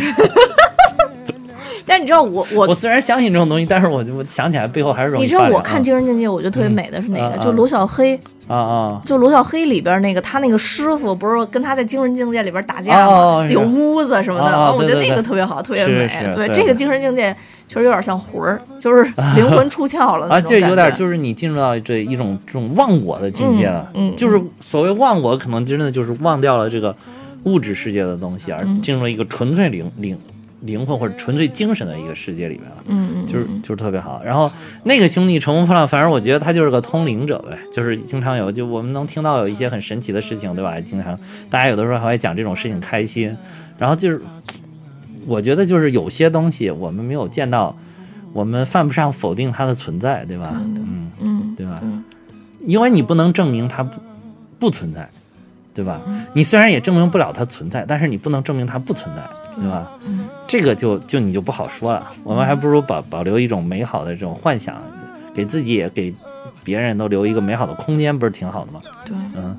[1.90, 7.44] 但你知道我我我虽然相信这种东西，但是我就我想起来背后还是容易你知道我看《精神境界》，我觉得特别美的是哪个？
[7.44, 8.14] 就罗小黑，
[8.46, 13.12] 啊啊就罗小黑里边那个他那个师傅，不是跟他在精神境界里边打架吗？
[13.12, 16.06] 哦有屋子什么的，我觉得那个特别好，特别美。
[16.06, 17.34] 是对这个精神境界
[17.66, 19.02] 确实有点像魂儿，就是
[19.34, 20.40] 灵魂出窍了啊！
[20.40, 26.94] 这有点就是你进入到这一种这种忘我的境界了，嗯嗯就是所谓忘我，可能真的就是忘掉了这个
[27.44, 30.18] 物质世界的东西，而嗯进入了一个纯粹灵灵
[30.60, 32.76] 灵魂或者纯粹精神的一个世界里面了。
[32.86, 34.50] 嗯嗯，就是就是特别好，然后
[34.84, 40.80] 那个兄弟乘风破浪，反正我觉得他就是个通灵者呗，就是经常有就我们能听到有一些很神奇的事情，对吧？
[40.80, 43.36] 经常大家有的时候还会讲这种事情开心，
[43.78, 44.20] 然后就是
[45.26, 47.76] 我觉得就是有些东西我们没有见到，
[48.32, 50.52] 我们犯不上否定它的存在，对吧？
[50.54, 51.80] 嗯，嗯对吧？
[51.82, 52.04] 嗯
[52.66, 53.98] 因为你不能证明它不
[54.58, 55.08] 不存在，
[55.72, 56.02] 对吧？
[56.06, 59.22] 嗯你虽然也证明不了它存在，但是你不能证明它不存在，
[59.56, 59.90] 对吧？
[60.06, 62.10] 嗯这个就就你就不好说了。
[62.24, 64.76] 我们还不如保保留一种美好的这种幻想，
[65.32, 66.12] 给自己也给
[66.64, 68.80] 别人都留一个美好的空间，不是挺好的吗？
[69.04, 69.14] 对。
[69.36, 69.56] 嗯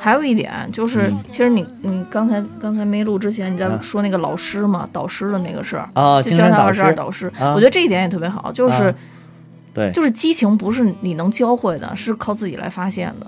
[0.00, 8.94] 还有一点就是嗯，其实你你刚才刚才没录之前你在啊说那个老师嘛，导师的那个事儿，啊，就教他二十二导师，啊我觉得这一点也特别好，就是啊
[9.74, 13.26] 对，就是激情不是你能教会的，是靠自己来发现的。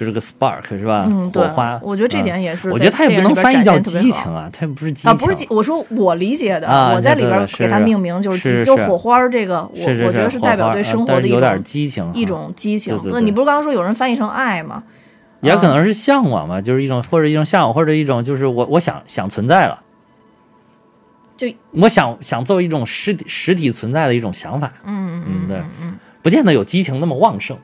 [0.00, 1.04] 就是个 spark 是吧？
[1.06, 2.24] 嗯，对火花。，我觉得这嗯。
[2.24, 5.10] 点也是我觉得它也不能翻译叫激情啊，它也不是激情。
[5.10, 12.94] 啊，不是激，我说我理解的，啊我在里边给它命名就是是激，就火花这个，我我觉得是代表对生活的一但是有点种激情，一种激情。
[12.94, 13.02] 对。
[13.02, 14.82] 对对那你不是刚刚说有人翻译成爱吗？
[15.42, 15.74] 也可啊。
[15.74, 19.82] 能是向往嘛，就是一种或者一种向往，或者一种就是我我想想存在了，
[21.36, 25.58] 就我想想作为一种实体实体存在的一种想法，嗯嗯对。
[25.82, 25.98] 嗯。
[26.22, 27.58] 不见得有激情那么旺盛。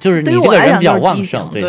[0.00, 1.62] 就是你这个人比较旺盛，对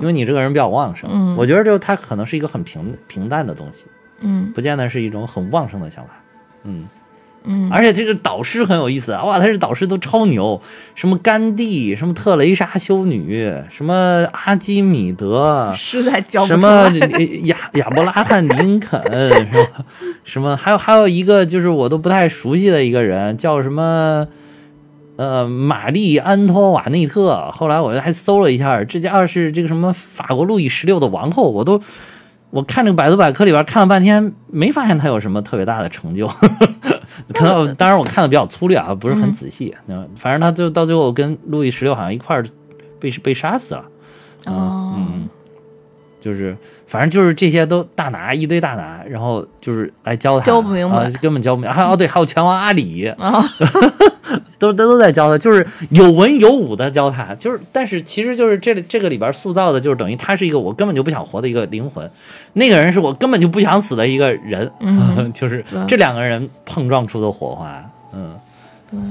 [0.00, 3.86] 因为你这个人比较旺盛，嗯我觉得就它可能是一个很平平淡的东西，
[4.20, 6.10] 嗯不见得是一种很旺盛的想法。
[6.64, 6.86] 嗯，
[7.44, 10.60] 嗯，而且这个导师很有意思啊，哇，他这导师都超牛，
[10.94, 16.90] 什么甘地，什么特蕾莎修女，什么阿基米德， 实在教什么
[17.44, 19.00] 亚亚伯拉罕林肯，
[19.46, 19.84] 是吧？
[20.24, 24.26] 什么还有还有一个就是我都不太熟悉的一个人，叫什么？
[25.16, 27.50] 呃，玛丽安托瓦内特。
[27.52, 31.80] 后来我还搜了一下，这家伙是这个什么法国路易十六的王后，我都
[32.50, 36.26] 我看这个百度百科里边看了半天，没发现他有什么特别大的成就。
[37.32, 39.74] 可能当然我看的比较粗略啊，不是很仔细。
[39.86, 42.44] 嗯，反正他就到最后跟路易十六好像一块儿
[42.98, 43.84] 被被杀死了。
[44.46, 45.28] 嗯哦嗯，
[46.24, 46.56] 就是
[46.86, 51.76] 反正就是这些都大拿一堆大拿，然后就是来教他，教不明白啊根本教不明白。
[51.76, 53.44] 还有哦对，还有拳王阿里，啊，
[54.58, 62.10] 都都都在教他，就是有文有武的教他，就是但是其实就是这里这个里边塑造的就是等于他是一个我根本就不想活的一个灵魂，
[62.54, 68.40] 那个人是我根本就不想死的一个人，嗯 就是这两个人碰撞出的火花，嗯，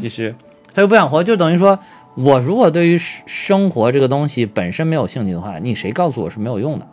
[0.01, 0.33] 其实
[0.73, 1.77] 他又不想活，就等于说
[2.15, 6.87] 我如果对于生生活这个东西本身没有兴趣的话，你谁告诉我是没有用的？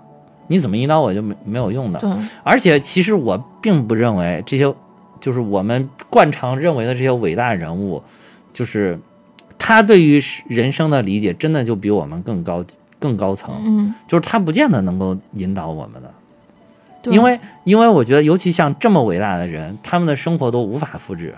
[0.50, 2.18] 你怎么引导我就没没有用的？
[2.42, 4.74] 而且其实我并不认为这些，
[5.20, 8.02] 就是我们惯常认为的这些伟大人物，
[8.52, 8.98] 就是
[9.56, 12.64] 他对于人生的理解真的就比我们更高
[12.98, 16.12] 更高层，嗯，就是他不见得能够引导我们的，
[17.12, 21.32] 因为因为我觉得尤其像这么伟大的人，他们的生活都无法复制。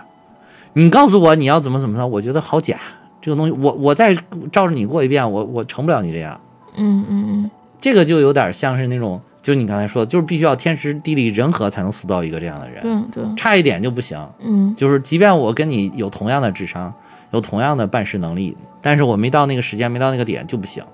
[0.73, 2.79] 你告诉我你要怎么怎么着，我觉得好假。
[3.21, 4.13] 这个东西，我我再
[4.51, 6.41] 照着你过一遍，我我成不了你这样。
[6.77, 7.51] 嗯嗯嗯，
[7.83, 12.81] 这个就有点像是那种，就是你刚才说的，就是必须要天时地利人和才能塑造一个这样的人，
[13.11, 14.17] 对对，差一点就不行。
[14.39, 16.95] 嗯就是即便我跟你有同样的智商，
[17.33, 20.85] 有同样的办事能力，但是我没到那个时间，没到那个点就不行。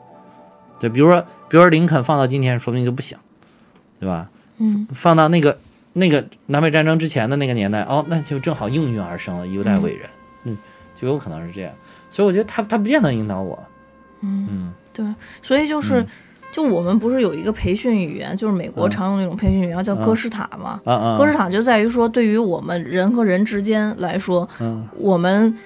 [0.80, 3.18] 对，比如说，比如说林肯放到今天，说不定就不行，
[4.00, 4.30] 对吧？
[4.56, 5.58] 嗯放到那个
[5.92, 10.08] 那个南北战争之前的那个年代，哦，那就正好应运而生了一代伟人，
[10.44, 10.56] 嗯，
[10.94, 11.72] 就有可能是这样。
[12.08, 13.62] 所以我觉得他他不见得引导我，
[14.22, 15.04] 嗯，嗯对，
[15.42, 16.06] 所以就是嗯。
[16.58, 20.80] 就我们不是有一个培训语言，就是美国嗯常用的那种培训语言叫嗯哥斯塔嘛？
[20.84, 25.56] 啊啊，哥斯塔就在于说，对于我们人和人之间来说，嗯我们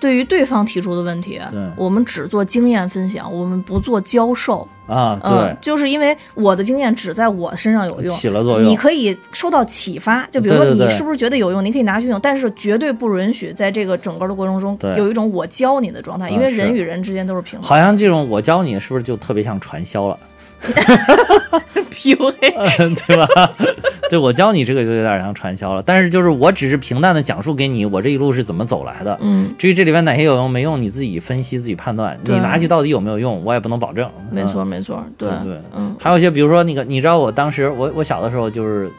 [0.00, 4.66] 对于对方提出的问题对，我们只做经验分享，我们不做教授。
[4.86, 8.68] 啊，嗯对，，就是因为我的经验只在我身上有用，起了作用。
[8.68, 20.18] 你可以受到启发，就比如说你是不是觉得有用，你可以拿去用，但是绝对不允许在这个整个的过程中有一种我教你的状态，因为人与人之间都是平等好像这种我教你是不是就特别像传销了，
[21.90, 22.34] PUA。
[23.06, 23.26] 对吧？
[24.10, 29.16] 对我教你这个就有点像传销了，但是就是我只是平淡的讲述给你我这一路是怎么走来的。
[29.22, 32.18] 嗯，至于这里面哪些有用没用，你自己分析自己判断。
[32.24, 34.10] 你拿去到底有没有用，我也不能保证。
[34.30, 38.90] 没错嗯没错，对对对嗯还有一些，比如说那个，你知道我当时我我小的时候就是。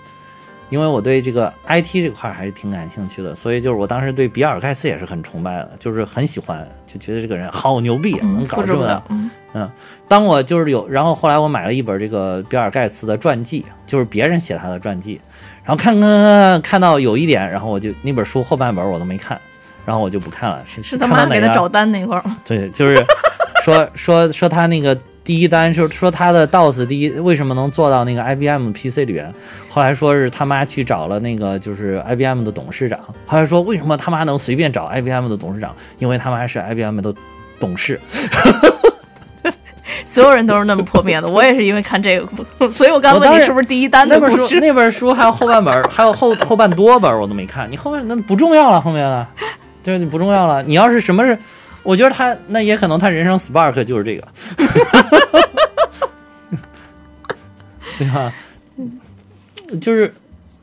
[0.72, 9.32] 因为我对这个 IT 这块儿还是挺感兴趣的，所以就是我当时对比尔盖茨也是很崇拜的，就是很喜欢，就觉得这个人 好牛逼，能嗯，搞这么大复制不了。。
[9.54, 9.70] 嗯
[10.08, 15.20] 当我就是有，然后后来我买了一本这个比尔盖茨的传记，就是别人写他的传记，
[15.62, 19.38] 然后看看看看看到有一点，然后我就那本书后半本我都没看，
[19.86, 20.64] 然后我就不看了。
[20.66, 22.24] 是是他妈给他找单那块儿？
[22.46, 23.06] 对，就是
[23.66, 29.32] 说说说他那个第一单，说说他的 DOS 第一为什么能做到那个 IBM PC 里边，
[29.70, 37.14] 后来说是他妈去找了那个就是 IBM 的董事长，后来说为什么他妈能随便找 IBM 的董事长，因为他妈是 IBM 的
[37.60, 38.00] 董事。
[40.04, 42.20] 所有人都是那么破灭的，我也是因为看这
[42.60, 44.60] 个， 所以我刚问你是不是第一单的那本书。
[44.60, 47.70] 那本书还有后半本儿，还有后后半多本儿我都没看。
[47.72, 49.26] 你后面那不重要了，后面的，
[49.84, 50.62] 就是你不重要了。
[50.64, 51.38] 你要是什么是，
[51.84, 54.28] 我觉得他那也可能他人生 spark 就是这个，
[57.98, 58.34] 对吧？
[59.80, 60.14] 就是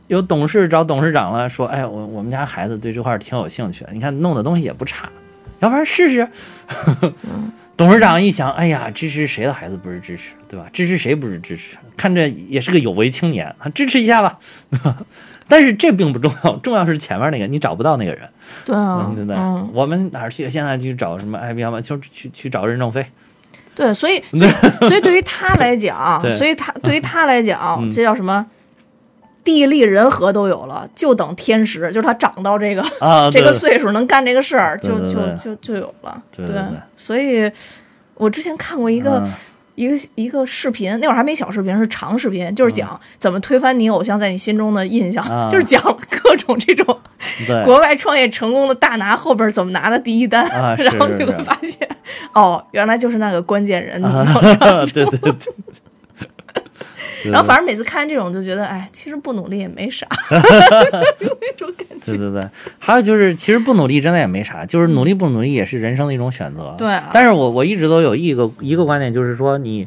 [0.07, 5.09] 有董事找董事长了，说，哎，我我们家孩子对这块儿挺有兴趣的，你看弄的东西也不差，
[5.61, 6.29] 要不然试试。
[7.77, 10.67] 董事长一想，哎呀，支持谁的孩子不是支持，对吧？
[10.73, 11.77] 支持谁不是支持？
[11.97, 14.39] 看着也是个有为青年，啊，支持一下吧。
[15.49, 18.29] 但是这并不重要， 重要是前面那个你找不到那个人，
[18.65, 19.37] 对啊嗯，对不对？
[19.37, 20.49] 嗯，我们哪儿去？
[20.51, 23.05] 现在去找什么 IBM，就去去找任正非。
[23.75, 24.23] 对，所以
[24.81, 28.45] 所以对于他来讲， 所以他对于他来讲，嗯这叫什么？
[29.45, 36.23] 地利人和都有了，就等天时，就是他长到这个啊，这个岁数能干这个事儿，就就就就有了。
[36.37, 36.63] 对对对
[36.97, 37.51] 所以
[38.15, 39.33] 我之前看过一个、嗯
[39.79, 46.85] 一个一个视频，那会儿还没小视频，是长视频，就是讲怎么推翻你偶像在你心中的印象，啊就是讲各种这种
[47.65, 51.89] 国外创业成功的大拿后边怎么拿的第一单，啊 然后你会是是发现，
[52.33, 54.03] 哦，原来就是那个关键人。
[54.05, 55.35] 啊对对对。
[57.23, 60.07] 对然后反正每次看这种就觉得，哎，其实不努力也没啥，
[61.21, 62.07] 有那种感觉。
[62.07, 62.49] 对对对，
[62.79, 66.75] 还有就是，其实不努力真的也没啥，就是努力不努力也是人生的一种选择。
[66.79, 69.87] 对啊但是我我一直都有一个一个观点，就是说你，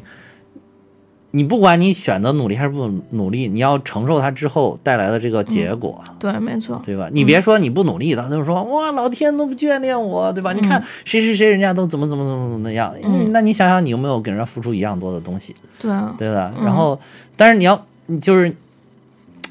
[1.34, 6.80] 你不管你选择努力还是不努力，你要承受它之后带来的这个结果，对，没错。
[6.84, 7.08] 对吧？
[7.10, 10.52] 你别说你不努力的，就是说哇，老天都不眷恋我，对吧？
[10.52, 15.56] 你看谁谁谁人家都怎么怎么怎么怎么样，你那你想想你有没有给人家付出一样多的东西？
[15.80, 16.52] 对啊，对的。
[16.62, 17.00] 然后，
[17.34, 18.54] 但是你要，你就是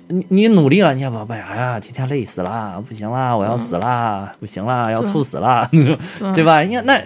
[0.07, 5.67] 你你努力了，你要宝贝，哎呀，天天累死啦，不行啦，我要死啦，不行啦，要猝死啦，
[6.35, 6.61] 对吧？
[6.61, 7.01] 你看那，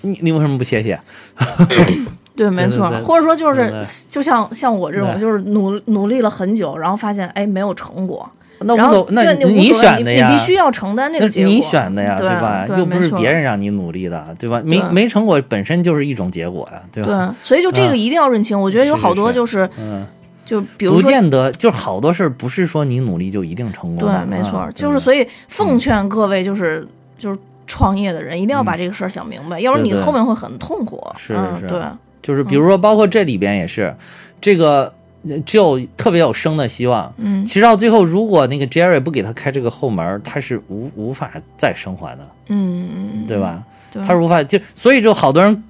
[0.00, 0.98] 你你为什么不歇歇？
[2.36, 2.90] 对，没错。
[3.02, 3.72] 或者说就是
[4.08, 8.30] 就像像我这种，就是努努力了很久，然后发现哎没有成果，
[8.60, 11.52] 那然后无所，那你你你选的呀，你必须要承担这个结果。
[11.52, 12.64] 你选的呀，对吧？
[12.66, 14.60] 对又不是别人让你努力的，对吧？
[14.64, 17.34] 没对没成果本身就是一种结果呀，对吧？
[17.40, 18.60] 对，所以就这个嗯一定要认清。
[18.60, 20.06] 我觉得有是好多是就是嗯，
[20.44, 21.02] 就比如说。
[21.02, 26.86] 不见得，就是好多事儿不是说你努力就一定成功对的。，没错，啊就是所以奉劝各位就是
[27.18, 31.04] 就是创业的人，一定要把这个事儿想明白，要不然你嗯对对后面会很痛苦。
[31.16, 31.80] 是是嗯对，
[32.26, 33.94] 就是比如说，包括这里边也是，
[34.40, 34.92] 这个
[35.28, 37.14] 呃只有特别有生的希望。
[37.18, 43.62] 嗯其实到最后，如果那个 Jerry 不给他开这个后门，他是无无法再生还的，嗯嗯，对吧？
[43.92, 45.62] 对，他是无法就，所以就好多人。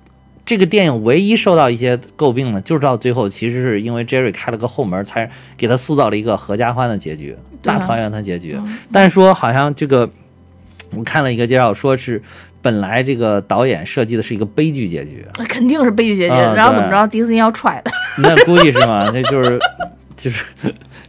[0.46, 8.54] 这个电影唯一受到一些诟病的，就是到最后，其实是因为 Jerry 开了个后门，才给他塑造了一个合家欢的结局，大团圆的结局。
[8.56, 10.08] 嗯但是说好像这个，
[10.96, 12.22] 我看了一个介绍，说是
[12.66, 16.34] 本来这个导演设计的是一个悲剧结局，那 肯定是悲剧结局。
[16.34, 17.90] 然后怎么着，迪士尼要踹的。
[18.18, 19.08] 那估计是吗？
[19.14, 19.56] 那就是
[20.16, 20.44] 就是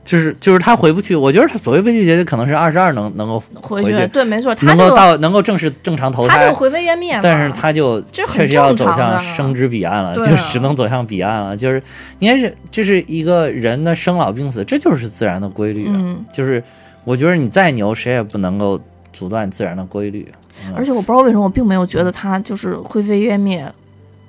[0.05, 1.15] 就是就是他回不去。
[1.15, 6.53] 我觉得他所谓悲剧结局，可能是二十二能能够回回去，对，没错，他能够到能够正式正常投胎他就。
[6.53, 7.21] 灰飞烟灭嘛。
[7.23, 11.57] 但是他就确实要走向生之彼岸了，就只能走向彼岸了。
[11.57, 11.81] 就是
[12.19, 15.87] 应该是这是一个人的生老病死，这就是自然的规律。
[15.87, 16.63] 啊嗯，就是
[17.03, 18.79] 我觉得你再牛，谁也不能够
[19.11, 20.27] 阻断自然的规律。
[20.31, 20.43] 嗯
[20.75, 23.71] 而且我不知道为什么，我并没有觉得他就是灰飞烟灭。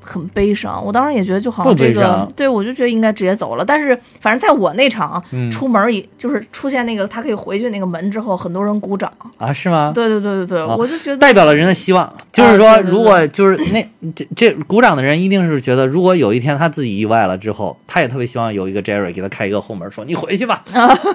[0.09, 3.65] 很悲伤，我当时也觉得就好像这个，对我就觉得应该直接走了。
[3.65, 9.13] 但是反正在我那场、嗯出门也就是出现那个他可以回去那个门之后，很多人鼓掌。
[9.37, 9.93] 啊，是吗？
[9.95, 20.63] 对对对对对，啊我就觉得代表了人的希望，就是说，如果就是那这这鼓掌的人，一定是觉得，如果有一天他自己意外了之后，他也特别希望有一个 Jerry 给他开一个后门，说你回去吧，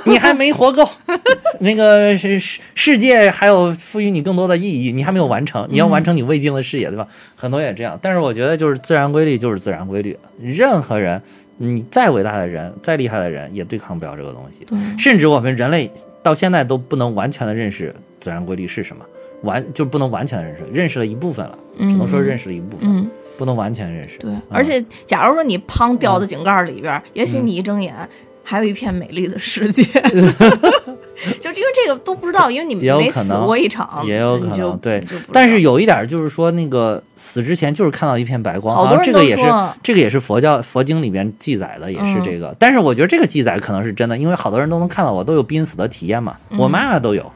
[0.05, 0.87] 你还没活够，
[1.59, 7.07] 那个是世世界还有赋予你更多的意义，你还没有完成，你要完成你未尽的事业，对吧？
[7.35, 11.19] 很多也这样，但是我觉得就是自然规律就是自然规律，任何人，
[11.57, 14.63] 你再伟大的人，再厉害的人，也对抗不了这个东西。
[14.65, 14.77] 对。
[14.99, 15.89] 甚至我们人类
[16.21, 19.03] 到现在都不能完全的认识自然规律是什么，
[19.41, 24.19] 完就不能完全的认识，认识了一部分了，只能说认识了一部分，嗯，不能完全认识。
[24.19, 24.29] 对。
[24.29, 24.41] 嗯。
[24.49, 27.95] 而且假如说你砰掉到井盖里边，也许你一睁眼。
[28.43, 29.83] 还有一片美丽的世界，
[31.39, 35.03] 就因为这个都不知道，因为你也有没死可能过一场，也有可能对。
[35.31, 39.73] 但是有一点就是说，那个死之前就是看到一片白光，好多人好像这个也是都说。
[39.81, 42.23] 这个也是佛教佛经里边记载的，也是嗯。
[42.23, 42.53] 这个。
[42.59, 46.59] 但是我觉得这个记载可能是真的，因为好多人都能看到我都有濒死的体验嘛，嗯。
[46.59, 47.31] 我妈妈都有。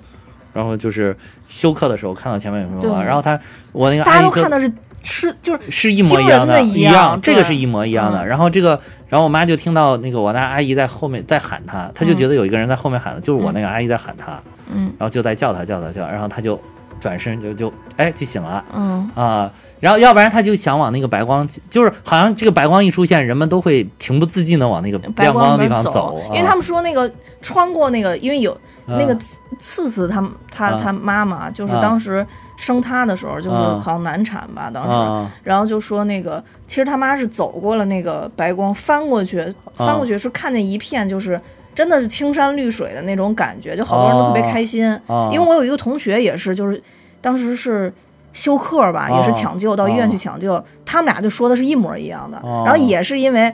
[0.53, 1.15] 然后就是
[1.47, 3.39] 休克的时候看到前面有什么然后他
[3.71, 4.67] 我那个大家都看到是
[5.09, 8.21] 是就是是一模一样的一样这个是一模一样的。
[8.21, 8.27] 嗯。
[8.27, 14.39] 然后这个，然后我妈就听到那个我那阿姨在后面在喊她，她就觉得有一个人在后面喊的，就是我那个阿姨在喊她，
[14.71, 14.93] 嗯。
[14.99, 16.59] 然后就在叫她叫她叫，然后她就
[16.99, 18.63] 转身就就哎就醒了。
[18.73, 19.09] 嗯。
[19.15, 29.17] 啊，然后要不然他就想往那个白光，就是好像这个白光一出现，人们都会情不自禁的往那个白亮光的地方走，因为他们说那个穿过那个，因为有啊那个
[29.59, 32.25] 刺刺他他啊他妈妈就是啊当时
[32.57, 39.41] 生他的时候，就是啊好像难产吧，当时，啊然后就说那个其实他妈是走过了那个白光，翻过去，
[39.73, 41.39] 翻过去是看见一片就是。
[41.77, 44.83] 真的是青山绿水的那种感觉，就好多人都特别开心。
[45.05, 46.81] 啊因为我有一个同学也是，就是
[47.21, 47.93] 当时是
[48.33, 52.39] 休克吧，也是哦抢救到医院去抢救，他们俩就说的是一模一样的。
[52.39, 53.53] 哦然后也是因为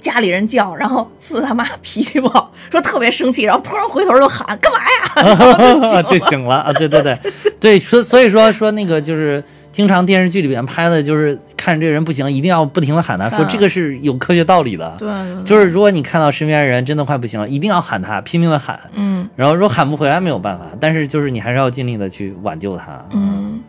[0.00, 6.00] 家里人叫，然后四他妈脾气不好，说特别生气，然后突然回头就喊干嘛呀？
[6.08, 6.72] 就醒了啊！
[6.72, 7.18] 对对对
[7.60, 14.94] 对，所所以说说那个就是经常电视剧里边拍的，就是看这个人不行，一定要不停的喊他，说嗯这个是有科学道理的。
[14.98, 15.08] 对，
[15.44, 18.78] 就是如果你看到身边人真的快不行了，一定要喊他，拼命的喊。
[18.94, 23.04] 嗯然后如果喊不回来没有办法，但是就是你还是要尽力的去挽救他。
[23.12, 23.60] 嗯。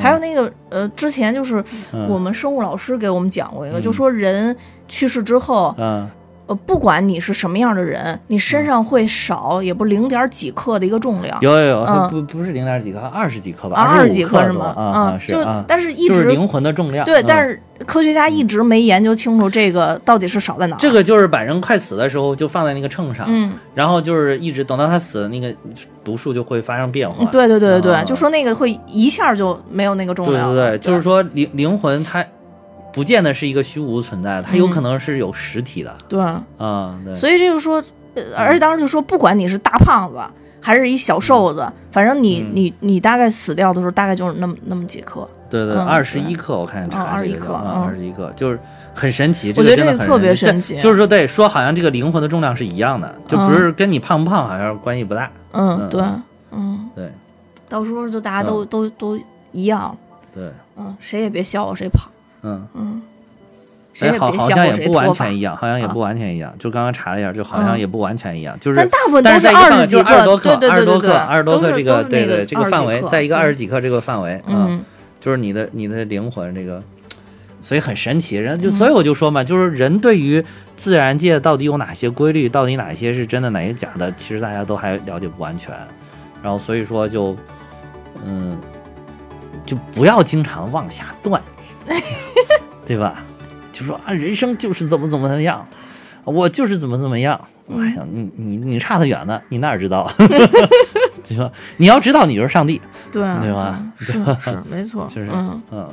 [0.00, 1.62] 还有那个呃，之前就是
[1.92, 4.56] 嗯我们生物老师给我们讲过一个，嗯就说人
[4.88, 6.08] 去世之后，嗯
[6.46, 11.38] 呃，不管你是什么样的人，你身上会少也不零点几克的一个重量。
[11.40, 14.66] 有有有，嗯不不是零点几克，二十几克吧，啊，二十几克是吗？
[14.76, 17.04] 啊嗯是就啊，但是一直就是灵魂的重量。
[17.04, 20.78] 对，嗯但是科学家一直没研究清楚这个到底是少在哪儿。
[20.80, 25.54] 这个就是把人快死的时候就放在那个秤上，嗯，然后就是一直等到他死，那个
[26.02, 27.16] 毒素就会发生变化。
[27.20, 30.70] 嗯对对对对对，啊就说那个会一下就没有那个重量对。
[30.70, 32.24] 对对，就是说灵灵魂它
[32.92, 35.94] 不见得是一个虚无存在的，它有嗯可能是有实体的。
[36.08, 36.20] 对，
[36.58, 37.82] 啊，对，所以这就说，
[38.14, 40.20] 呃而且当时就说，不管你是大胖子
[40.60, 42.50] 还是一小瘦子，反正你嗯。
[42.54, 45.28] 你你大概死掉的时候，大概就是那么那么几克。
[45.50, 45.86] 对对，嗯。
[45.86, 47.82] 二十一克，我看查21这个啊，克嗯。
[47.84, 48.58] 二十一克，就是
[48.94, 49.52] 很神奇。
[49.56, 50.80] 我觉得真的这个特别神神奇。
[50.80, 53.58] 就是说，对，说好像这个灵魂的重量是一样的，就不嗯。
[53.58, 55.30] 是跟你胖不胖好像关系不大。
[55.52, 55.88] 嗯，嗯。
[55.88, 56.02] 对，
[56.52, 57.12] 嗯，对。
[57.68, 59.18] 到时候就大家都都都
[59.50, 59.96] 一样，
[60.30, 62.06] 对，嗯，谁也别笑话谁胖，
[62.42, 62.66] 嗯。
[62.74, 63.02] 嗯，
[63.92, 65.40] 谁哎，好，好像也不完全一。
[65.40, 66.54] 样，好像也不完全一样。
[66.58, 74.82] 就刚刚查了一下，就好像嗯也不完全一样，就是但大部分都是在一个二十几范围就是二十多克，二十多克，二十多克这个对对这个范围，在一个二十嗯几克这个范围，嗯
[75.20, 76.82] 就是你的你的灵魂这个，
[77.62, 78.36] 所以很神奇。
[78.36, 80.42] 人就嗯所以我就说嘛，就是人对于
[80.76, 85.74] 自然界到底有哪些规律，到底哪些是真的，哪些假的，其实大家都还了解不完全。
[86.42, 87.36] 然后所以说就
[88.24, 88.58] 嗯，
[89.64, 91.61] 就不要经常往下断语，
[92.86, 93.22] 对吧？
[93.72, 95.66] 就说啊，人生就是怎么怎么样，
[96.24, 97.40] 我就是怎么怎么样。
[97.70, 100.10] 哎呀，你你你差得远呢，你哪知道？
[100.18, 101.50] 对吧？
[101.78, 102.80] 你要知道，你就是上帝。
[103.10, 105.88] 对啊对吧是是没错， 就是嗯，嗯，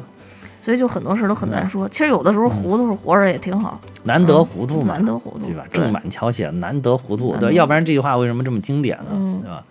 [0.65, 1.87] 所以就很多事都很难说。
[1.87, 5.63] 其实有的时候糊涂活着也挺好，难得糊涂嘛，难得糊涂，对吧？
[5.71, 9.11] 正满桥写难得糊涂，对，要不然这句话为什么这么经典呢？
[9.13, 9.63] 嗯对吧？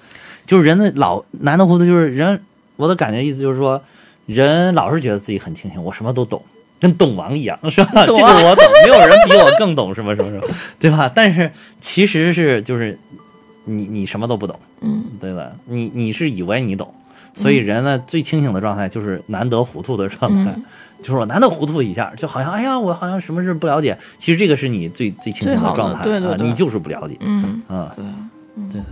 [0.47, 2.41] 就是人的老难得糊涂，就是人，
[2.77, 3.83] 我的感觉意思就是说，
[4.29, 6.41] 人老是觉得自己很清醒，我什么都懂。
[6.81, 8.07] 跟懂王一样，是吧？
[8.07, 10.47] 这个我懂，没有人比我更懂什么什么什么，
[10.79, 11.11] 对吧？
[11.13, 11.51] 但是
[11.81, 12.97] 其实是就是
[13.65, 15.03] 你你什么都不懂，嗯。
[15.19, 15.51] 对吧？
[15.65, 16.95] 你你是以为你懂，
[17.35, 20.65] 所以人呢、最清醒的状态就是难得糊涂的状态，嗯。
[21.03, 26.47] 就是我难得糊涂一下，就好像哎呀，我好像什么事不了解，其实这个是你最最清醒的状态啊，对对对。
[26.47, 27.17] 你就是不了解。
[27.21, 28.05] 嗯，啊，对，
[28.55, 28.85] 嗯，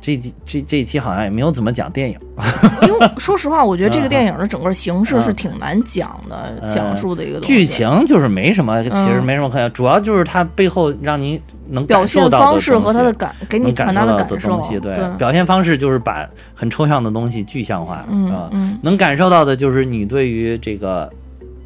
[0.00, 2.16] 这集这这一期好像也没有怎么讲电影，
[2.82, 5.34] 因为说实话，我觉得这个电影的整个形式是嗯。
[5.34, 9.24] 挺难讲的，呃讲述的一个东西剧情就是没什么，其实嗯。
[9.24, 21.10] 没什么可讲，主要就是它背后让你能表现方式和他的感给你传达的感受东西，，对，表现方式就是把很抽象的东西具象化，嗯能感受到的就是你对于这个，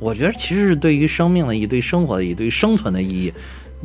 [0.01, 3.33] 我觉得其实是对于生命的意义、对生活的意义、对生存的意义，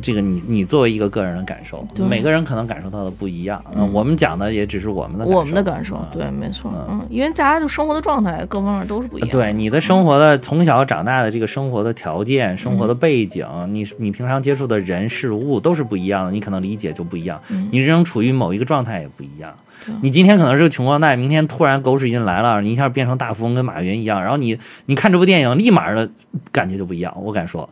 [0.02, 3.62] 这个你你作为一个个人的感受，每个人可能感受到的不一样。
[3.74, 3.90] 嗯。
[3.92, 6.98] 我们讲的也只是我们的我们的感受啊，对，没错，嗯。
[7.00, 17.68] 嗯，因为大家就生活的状态各方面都是不一样，对你的生活的从小长大的这个生活的条件、生嗯活的背景，你你平常接触的人事物都是不一样的，你可能理解就不一样，嗯。
[17.70, 19.52] 你人生处于某一个状态也不一样。
[20.02, 26.08] 你今天可能是个穷光蛋，明天突然狗屎运来了，你一下变成大富翁，跟马云一样，然后你你看这部电影，立马的
[26.52, 27.14] 感觉就不一样。
[27.16, 27.66] 我敢说，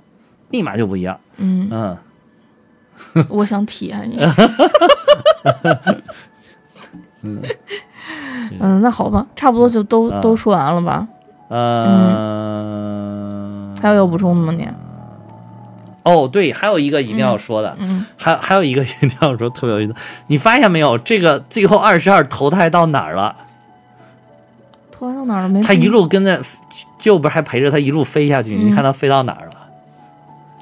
[0.50, 1.20] 立马就不一样。
[1.36, 1.96] 嗯，嗯，
[3.28, 4.34] 我想体验一下。
[8.60, 11.06] 嗯，那好吧，差不多就都啊都说完了吧？
[11.48, 12.64] 呃，
[13.80, 14.52] 还有要补充的吗？
[14.56, 14.68] 你？
[16.04, 19.94] 哦，对，还有一个一定要说的，嗯，还还有一个 一定要说特别有意思，
[20.28, 20.96] 你发现没有？
[20.98, 23.34] 这个最后二十二投胎到哪儿了？
[24.90, 25.48] 投胎到哪儿了？
[25.48, 26.40] 没他一路跟着，
[26.98, 28.54] 就不是还陪着他一路飞下去？
[28.54, 29.52] 你嗯看他飞到哪儿了？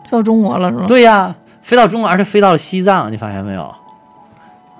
[0.04, 0.84] 飞到中国了是吧？
[0.86, 1.34] 对呀，
[1.66, 3.74] 飞到中国，而且飞到了西藏，你发现没有？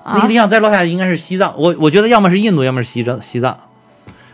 [0.05, 3.57] 那啊个地，方再落下去应该是西藏，我我觉得要么是印度，要么是西藏，西藏，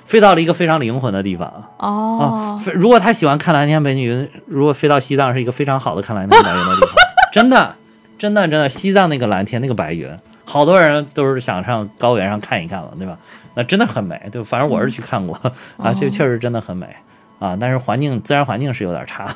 [0.05, 6.89] 飞到了一个非常灵魂的地方哦啊。，如果他喜欢看蓝天白云，如果飞到西藏是一个非常好的看蓝天白云的地方，
[7.33, 7.75] 真的，
[8.19, 10.07] 真的，真的，西藏那个蓝天那个白云，
[10.45, 13.17] 好多人都是想上高原上看一看了，对吧？
[13.55, 15.35] 那真的很美，对，反正我是去看过、
[15.77, 16.85] 啊，这哦确实真的很美。
[17.43, 19.27] 啊，但是环境自然环境是有点差，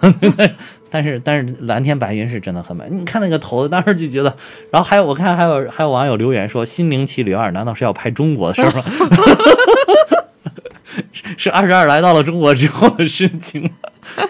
[0.89, 2.85] 但是但是蓝天白云是真的很美。
[2.89, 4.33] 你看那个头子，当时就觉得，
[4.71, 8.81] 然后还有我看还有还有网友留言说，心灵奇旅二难道是要拍中国的事儿吗？
[11.35, 13.69] 是二十二来到了中国之后的事情吗，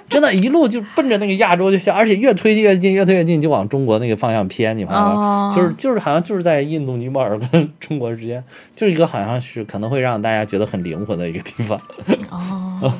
[0.09, 4.75] 真的，一路就奔着那个亚洲就向，而且越推越近，越推越近，就往中国那个方向偏。
[4.75, 5.11] 你发现吗？
[5.13, 8.43] 哦就是就是好像就是在印度尼泊尔跟中国之间，
[8.75, 11.79] 就是一个好像是可能会让大家觉得很灵魂的一个地方。
[12.31, 12.91] 哦，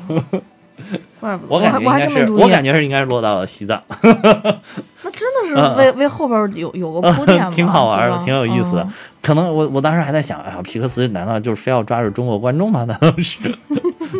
[1.48, 8.90] 我感还我还觉应该是，我感觉是应该是落到了西藏， 那真的是为为后边有有个铺垫嘛，嗯挺好玩的，挺有意思的嗯。
[9.20, 12.84] 可能我我当时还在想，哎呀，皮克斯难道就是非要抓住中国观众吗？
[12.88, 13.38] 难道是？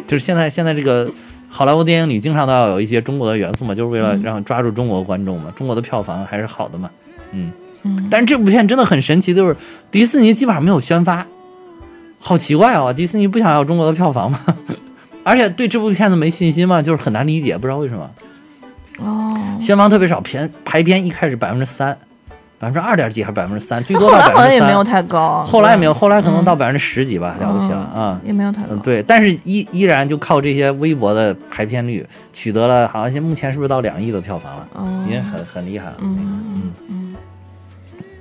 [0.07, 1.09] 就是现在现在这个
[1.49, 6.91] 好莱坞电影里经常都要有一些中国的元素嘛，就是为了嗯让抓住中国观众嘛，中国的票房还是好的嘛，
[7.33, 7.53] 嗯。
[7.85, 9.57] 嗯，但是这部片真的很神奇，就是
[9.93, 11.25] 迪士尼基本上没有宣发，
[12.19, 14.41] 好奇怪哦，迪士尼不想要中国的票房吗？
[15.29, 18.11] 而且对这部片子没信心嘛，就是很难理解，不知道为什么。
[19.01, 21.97] 哦，宣发特别少，片排片一开始百分之三，
[22.59, 28.21] 百分之二点几还是百分之三，最多后到百分之来好像也没有，太高，后来也没有，后来可能到百分之十几吧，了不起了嗯啊。
[28.25, 28.69] 也没有太高。
[28.71, 28.79] 嗯，。
[28.79, 35.05] 对，但是依依然就靠这些微博的排片率，取得了好像现目前是不是到两亿的票房了，哦。
[35.07, 35.97] 已经很很厉害了。
[36.01, 36.19] 嗯。
[36.19, 37.17] 嗯嗯，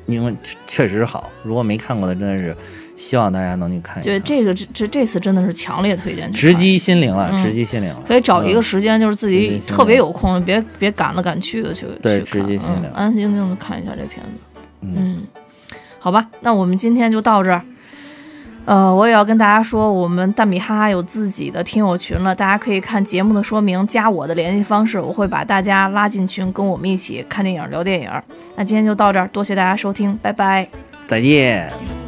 [0.05, 2.55] 因为确确实好，如果没看过的，真的是
[2.97, 8.03] 希望大家能去看一对，这个这这这次真的是强烈推荐直击心灵了，嗯直击心灵了。
[8.07, 14.61] 可以找一个嗯时间，就是自己特别有空，别别赶了赶去的去对去看直击心灵嗯安安静静的看一下这片子。
[14.81, 15.23] 嗯，嗯，
[15.99, 17.61] 好吧，那我们今天就到这儿。
[18.65, 28.09] 呃，我也要跟大家说，我们蛋米哈哈有自己的听友群了，大家可以看节目的说明，加我的联系方式，我会把大家拉进群，跟我们一起看电影、聊电影。
[28.57, 30.67] 那今天就到这儿，多谢大家收听，拜拜。
[31.07, 31.71] 再见。「